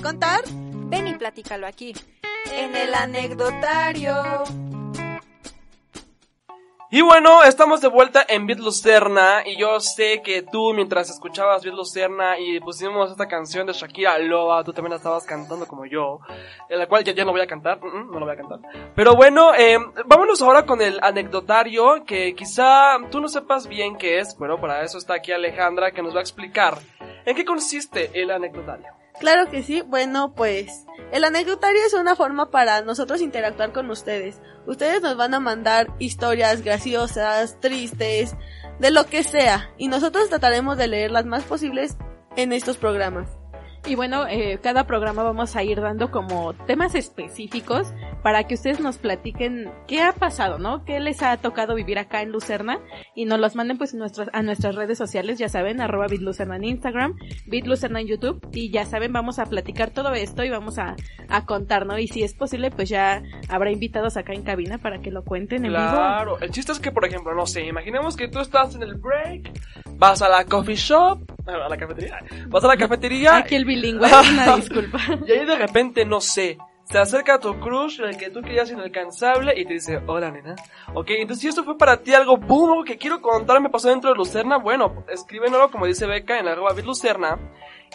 que 0.00 0.02
contar? 0.02 0.40
Ven 0.88 1.08
y 1.08 1.14
platícalo 1.14 1.66
aquí. 1.66 1.94
En 2.52 2.74
el 2.74 2.94
anecdotario. 2.94 4.14
Y 6.92 7.02
bueno, 7.02 7.44
estamos 7.44 7.80
de 7.80 7.88
vuelta 7.88 8.24
en 8.28 8.46
Beat 8.46 8.58
Lucerna 8.58 9.42
y 9.46 9.56
yo 9.56 9.78
sé 9.78 10.22
que 10.22 10.42
tú 10.42 10.72
mientras 10.74 11.08
escuchabas 11.08 11.62
Beat 11.62 11.76
Lucerna 11.76 12.36
y 12.38 12.58
pusimos 12.58 13.12
esta 13.12 13.28
canción 13.28 13.66
de 13.66 13.74
Shakira 13.74 14.18
Loa, 14.18 14.64
tú 14.64 14.72
también 14.72 14.90
la 14.90 14.96
estabas 14.96 15.24
cantando 15.24 15.66
como 15.68 15.86
yo, 15.86 16.18
en 16.68 16.78
la 16.80 16.88
cual 16.88 17.04
ya, 17.04 17.12
ya 17.12 17.24
no 17.24 17.30
voy 17.30 17.42
a 17.42 17.46
cantar, 17.46 17.78
mm, 17.80 17.86
mm, 17.86 18.10
no 18.10 18.18
lo 18.18 18.26
voy 18.26 18.34
a 18.34 18.38
cantar. 18.38 18.58
Pero 18.96 19.14
bueno, 19.14 19.54
eh, 19.54 19.78
vámonos 20.06 20.42
ahora 20.42 20.66
con 20.66 20.82
el 20.82 20.98
anecdotario 21.00 22.04
que 22.04 22.34
quizá 22.34 22.98
tú 23.08 23.20
no 23.20 23.28
sepas 23.28 23.68
bien 23.68 23.96
qué 23.96 24.18
es, 24.18 24.34
pero 24.34 24.60
para 24.60 24.82
eso 24.82 24.98
está 24.98 25.14
aquí 25.14 25.30
Alejandra 25.30 25.92
que 25.92 26.02
nos 26.02 26.12
va 26.12 26.18
a 26.18 26.22
explicar 26.22 26.78
en 27.26 27.36
qué 27.36 27.44
consiste 27.44 28.10
el 28.20 28.30
anecdotario. 28.30 28.86
Claro 29.18 29.50
que 29.50 29.62
sí. 29.62 29.82
Bueno, 29.82 30.34
pues 30.34 30.86
el 31.12 31.24
anecdotario 31.24 31.82
es 31.84 31.92
una 31.92 32.16
forma 32.16 32.50
para 32.50 32.80
nosotros 32.82 33.20
interactuar 33.20 33.72
con 33.72 33.90
ustedes. 33.90 34.40
Ustedes 34.66 35.02
nos 35.02 35.16
van 35.16 35.34
a 35.34 35.40
mandar 35.40 35.88
historias 35.98 36.62
graciosas, 36.62 37.60
tristes, 37.60 38.34
de 38.78 38.90
lo 38.90 39.04
que 39.06 39.22
sea. 39.22 39.70
Y 39.76 39.88
nosotros 39.88 40.28
trataremos 40.30 40.78
de 40.78 40.88
leer 40.88 41.10
las 41.10 41.26
más 41.26 41.44
posibles 41.44 41.96
en 42.36 42.52
estos 42.52 42.78
programas. 42.78 43.39
Y 43.86 43.94
bueno, 43.94 44.26
eh, 44.28 44.58
cada 44.62 44.86
programa 44.86 45.22
vamos 45.22 45.56
a 45.56 45.62
ir 45.62 45.80
dando 45.80 46.10
como 46.10 46.52
temas 46.52 46.94
específicos 46.94 47.92
para 48.22 48.44
que 48.44 48.54
ustedes 48.54 48.78
nos 48.80 48.98
platiquen 48.98 49.72
qué 49.88 50.02
ha 50.02 50.12
pasado, 50.12 50.58
¿no? 50.58 50.84
¿Qué 50.84 51.00
les 51.00 51.22
ha 51.22 51.36
tocado 51.38 51.74
vivir 51.74 51.98
acá 51.98 52.20
en 52.20 52.30
Lucerna? 52.30 52.78
Y 53.14 53.24
nos 53.24 53.40
los 53.40 53.56
manden 53.56 53.78
pues 53.78 53.94
nuestras, 53.94 54.28
a 54.32 54.42
nuestras 54.42 54.74
redes 54.74 54.98
sociales, 54.98 55.38
ya 55.38 55.48
saben, 55.48 55.80
arroba 55.80 56.06
bitlucerna 56.08 56.56
en 56.56 56.64
Instagram, 56.64 57.16
bitlucerna 57.46 58.00
en 58.00 58.06
YouTube. 58.06 58.46
Y 58.52 58.70
ya 58.70 58.84
saben, 58.84 59.12
vamos 59.12 59.38
a 59.38 59.46
platicar 59.46 59.90
todo 59.90 60.12
esto 60.12 60.44
y 60.44 60.50
vamos 60.50 60.78
a, 60.78 60.96
a 61.28 61.46
contar, 61.46 61.86
¿no? 61.86 61.98
Y 61.98 62.06
si 62.06 62.22
es 62.22 62.34
posible, 62.34 62.70
pues 62.70 62.90
ya 62.90 63.22
habrá 63.48 63.72
invitados 63.72 64.16
acá 64.18 64.34
en 64.34 64.42
cabina 64.42 64.78
para 64.78 65.00
que 65.00 65.10
lo 65.10 65.24
cuenten 65.24 65.64
en 65.64 65.72
vivo. 65.72 65.90
Claro, 65.90 66.38
el 66.40 66.50
chiste 66.50 66.72
es 66.72 66.80
que, 66.80 66.92
por 66.92 67.06
ejemplo, 67.06 67.34
no 67.34 67.46
sé, 67.46 67.66
imaginemos 67.66 68.16
que 68.16 68.28
tú 68.28 68.40
estás 68.40 68.74
en 68.74 68.82
el 68.82 68.94
break, 68.96 69.52
vas 69.96 70.20
a 70.20 70.28
la 70.28 70.44
coffee 70.44 70.76
shop, 70.76 71.29
a 71.54 71.68
la 71.68 71.76
cafetería, 71.76 72.18
vas 72.48 72.64
a 72.64 72.68
la 72.68 72.76
cafetería. 72.76 73.36
Aquí 73.36 73.54
el 73.54 73.64
bilingüe, 73.64 74.08
una 74.08 74.56
disculpa. 74.56 74.98
Y 75.26 75.32
ahí 75.32 75.44
de 75.46 75.56
repente, 75.56 76.04
no 76.04 76.20
sé, 76.20 76.58
se 76.84 76.98
acerca 76.98 77.34
a 77.34 77.38
tu 77.38 77.58
crush, 77.60 78.00
el 78.00 78.16
que 78.16 78.30
tú 78.30 78.42
querías 78.42 78.70
inalcanzable, 78.70 79.52
y 79.58 79.64
te 79.64 79.74
dice, 79.74 80.00
hola 80.06 80.30
nena. 80.30 80.56
Ok, 80.94 81.10
entonces 81.10 81.42
si 81.42 81.48
esto 81.48 81.62
fue 81.64 81.78
para 81.78 81.98
ti 82.02 82.14
algo 82.14 82.36
boom, 82.36 82.70
algo 82.72 82.84
que 82.84 82.98
quiero 82.98 83.20
contar, 83.20 83.60
me 83.60 83.70
pasó 83.70 83.88
dentro 83.88 84.10
de 84.10 84.16
Lucerna, 84.16 84.56
bueno, 84.58 85.04
escríbenoslo 85.08 85.70
como 85.70 85.86
dice 85.86 86.06
Beca 86.06 86.38
en 86.38 86.48
arroba 86.48 86.72
Lucerna. 86.84 87.38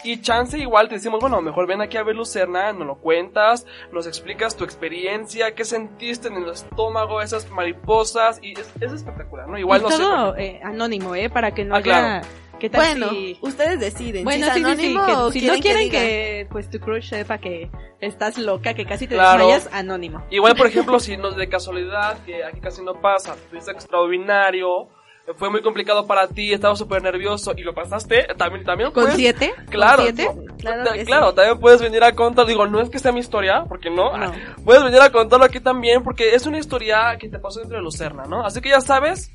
Y 0.04 0.20
chance 0.20 0.58
igual 0.58 0.88
te 0.88 0.96
decimos, 0.96 1.20
bueno, 1.20 1.40
mejor 1.40 1.66
ven 1.66 1.80
aquí 1.80 1.96
a 1.96 2.02
ver 2.02 2.14
Lucerna, 2.16 2.70
nos 2.72 2.86
lo 2.86 2.96
cuentas, 2.96 3.64
nos 3.92 4.06
explicas 4.06 4.54
tu 4.54 4.64
experiencia, 4.64 5.54
qué 5.54 5.64
sentiste 5.64 6.28
en 6.28 6.34
el 6.34 6.50
estómago, 6.50 7.22
esas 7.22 7.50
mariposas, 7.50 8.38
y 8.42 8.52
es, 8.52 8.70
es 8.80 8.92
espectacular, 8.92 9.48
¿no? 9.48 9.56
Igual 9.58 9.80
y 9.80 9.84
no 9.84 9.90
sé. 9.90 9.96
todo 9.96 10.36
eh, 10.36 10.60
anónimo, 10.62 11.14
¿eh? 11.14 11.30
Para 11.30 11.52
que 11.52 11.64
no 11.64 11.74
Ah, 11.74 11.78
haya... 11.78 11.84
claro. 11.84 12.26
¿Qué 12.58 12.70
tal 12.70 12.80
Bueno, 12.80 13.10
si- 13.10 13.38
ustedes 13.42 13.78
deciden. 13.80 14.24
Bueno, 14.24 14.46
si 14.46 14.50
es 14.50 14.54
sí, 14.54 14.60
sí, 14.76 14.94
que 14.96 15.40
si 15.40 15.46
no 15.46 15.52
quieren 15.60 15.82
diga. 15.84 15.98
que 16.00 16.46
pues 16.50 16.70
tu 16.70 16.78
crush 16.80 17.08
sepa 17.10 17.36
que 17.38 17.70
estás 18.00 18.38
loca, 18.38 18.72
que 18.72 18.86
casi 18.86 19.06
te 19.06 19.14
Claro. 19.14 19.46
desmayas, 19.46 19.68
anónimo. 19.74 20.22
Igual, 20.30 20.56
por 20.56 20.66
ejemplo, 20.66 20.98
si 20.98 21.16
nos 21.18 21.36
de 21.36 21.48
casualidad, 21.48 22.18
que 22.24 22.42
aquí 22.44 22.60
casi 22.60 22.82
no 22.82 22.94
pasa, 23.00 23.34
fuiste 23.50 23.72
extraordinario, 23.72 24.88
fue 25.36 25.50
muy 25.50 25.60
complicado 25.60 26.06
para 26.06 26.28
ti, 26.28 26.52
estabas 26.52 26.78
súper 26.78 27.02
nervioso 27.02 27.52
y 27.56 27.62
lo 27.62 27.74
pasaste, 27.74 28.26
también, 28.38 28.64
también 28.64 28.90
¿Con 28.92 29.02
puedes- 29.04 29.16
siete? 29.16 29.52
Claro, 29.70 30.04
¿Con 30.04 30.16
siete? 30.16 30.30
no, 30.34 30.56
Claro 30.56 30.92
que 30.92 31.00
sí. 31.00 31.04
claro, 31.06 31.34
también 31.34 31.58
puedes 31.58 31.82
venir 31.82 32.04
a 32.04 32.12
contar, 32.12 32.46
digo, 32.46 32.66
no 32.66 32.80
es 32.80 32.88
que 32.90 32.98
sea 33.00 33.10
mi 33.12 33.20
historia, 33.20 33.64
porque 33.68 33.90
no, 33.90 34.16
No. 34.16 34.32
puedes 34.64 34.82
venir 34.84 35.00
a 35.00 35.10
contarlo 35.10 35.44
aquí 35.44 35.58
también, 35.60 36.02
porque 36.04 36.34
es 36.34 36.46
una 36.46 36.58
historia 36.58 37.16
que 37.18 37.28
te 37.28 37.38
pasó 37.40 37.58
dentro 37.58 37.76
de 37.76 37.82
Lucerna, 37.82 38.22
¿no? 38.24 38.46
Así 38.46 38.60
que 38.60 38.68
ya 38.70 38.80
sabes, 38.80 39.32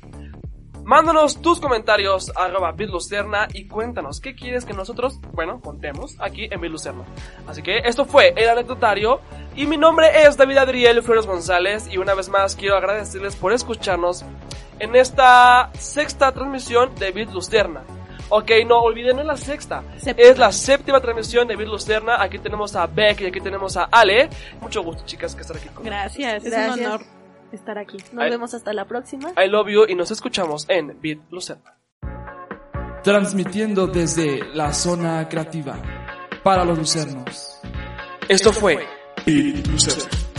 mándanos 0.84 1.40
tus 1.40 1.60
comentarios 1.60 2.32
arroba 2.36 2.72
bitlucerna 2.72 3.48
y 3.52 3.66
cuéntanos 3.66 4.20
qué 4.20 4.34
quieres 4.34 4.64
que 4.64 4.72
nosotros, 4.72 5.18
bueno, 5.32 5.60
contemos 5.60 6.16
aquí 6.18 6.48
en 6.50 6.60
Bitlucerna. 6.60 7.04
Así 7.46 7.62
que 7.62 7.78
esto 7.78 8.04
fue 8.04 8.32
el 8.36 8.48
anecdotario 8.48 9.20
y 9.54 9.66
mi 9.66 9.76
nombre 9.76 10.24
es 10.24 10.36
David 10.36 10.58
Adriel 10.58 11.02
Flores 11.02 11.26
González 11.26 11.88
y 11.90 11.98
una 11.98 12.14
vez 12.14 12.28
más 12.28 12.56
quiero 12.56 12.76
agradecerles 12.76 13.36
por 13.36 13.52
escucharnos 13.52 14.24
en 14.78 14.96
esta 14.96 15.70
sexta 15.78 16.32
transmisión 16.32 16.94
de 16.96 17.12
Bit 17.12 17.30
Lucerna. 17.30 17.82
Ok, 18.28 18.50
no 18.66 18.80
olviden, 18.80 19.16
no 19.16 19.22
es 19.22 19.28
la 19.28 19.36
sexta, 19.36 19.82
Séptima. 19.98 20.28
es 20.28 20.38
la 20.38 20.52
séptima 20.52 21.00
transmisión 21.00 21.46
de 21.46 21.54
Bit 21.54 21.68
Lucerna. 21.68 22.22
Aquí 22.22 22.38
tenemos 22.38 22.74
a 22.74 22.86
Beck 22.86 23.20
y 23.20 23.26
aquí 23.26 23.40
tenemos 23.40 23.76
a 23.76 23.84
Ale. 23.84 24.30
Mucho 24.60 24.82
gusto, 24.82 25.04
chicas, 25.04 25.34
que 25.34 25.42
estar 25.42 25.56
aquí 25.56 25.68
conmigo. 25.68 25.84
Gracias, 25.94 26.44
es 26.44 26.50
Gracias. 26.50 26.78
un 26.78 26.84
honor 26.86 27.21
estar 27.52 27.78
aquí. 27.78 27.98
Nos 28.12 28.30
vemos 28.30 28.54
hasta 28.54 28.72
la 28.72 28.86
próxima. 28.86 29.32
I 29.42 29.48
love 29.48 29.68
you 29.68 29.84
y 29.88 29.94
nos 29.94 30.10
escuchamos 30.10 30.66
en 30.68 31.00
Bit 31.00 31.22
Lucerna. 31.30 31.76
Transmitiendo 33.02 33.86
desde 33.86 34.44
la 34.54 34.72
zona 34.72 35.28
creativa 35.28 35.76
para 36.42 36.64
los 36.64 36.78
lucernos. 36.78 37.60
Esto 38.28 38.52
fue 38.52 38.86
Beat 39.26 39.66
Lucerna. 39.66 40.31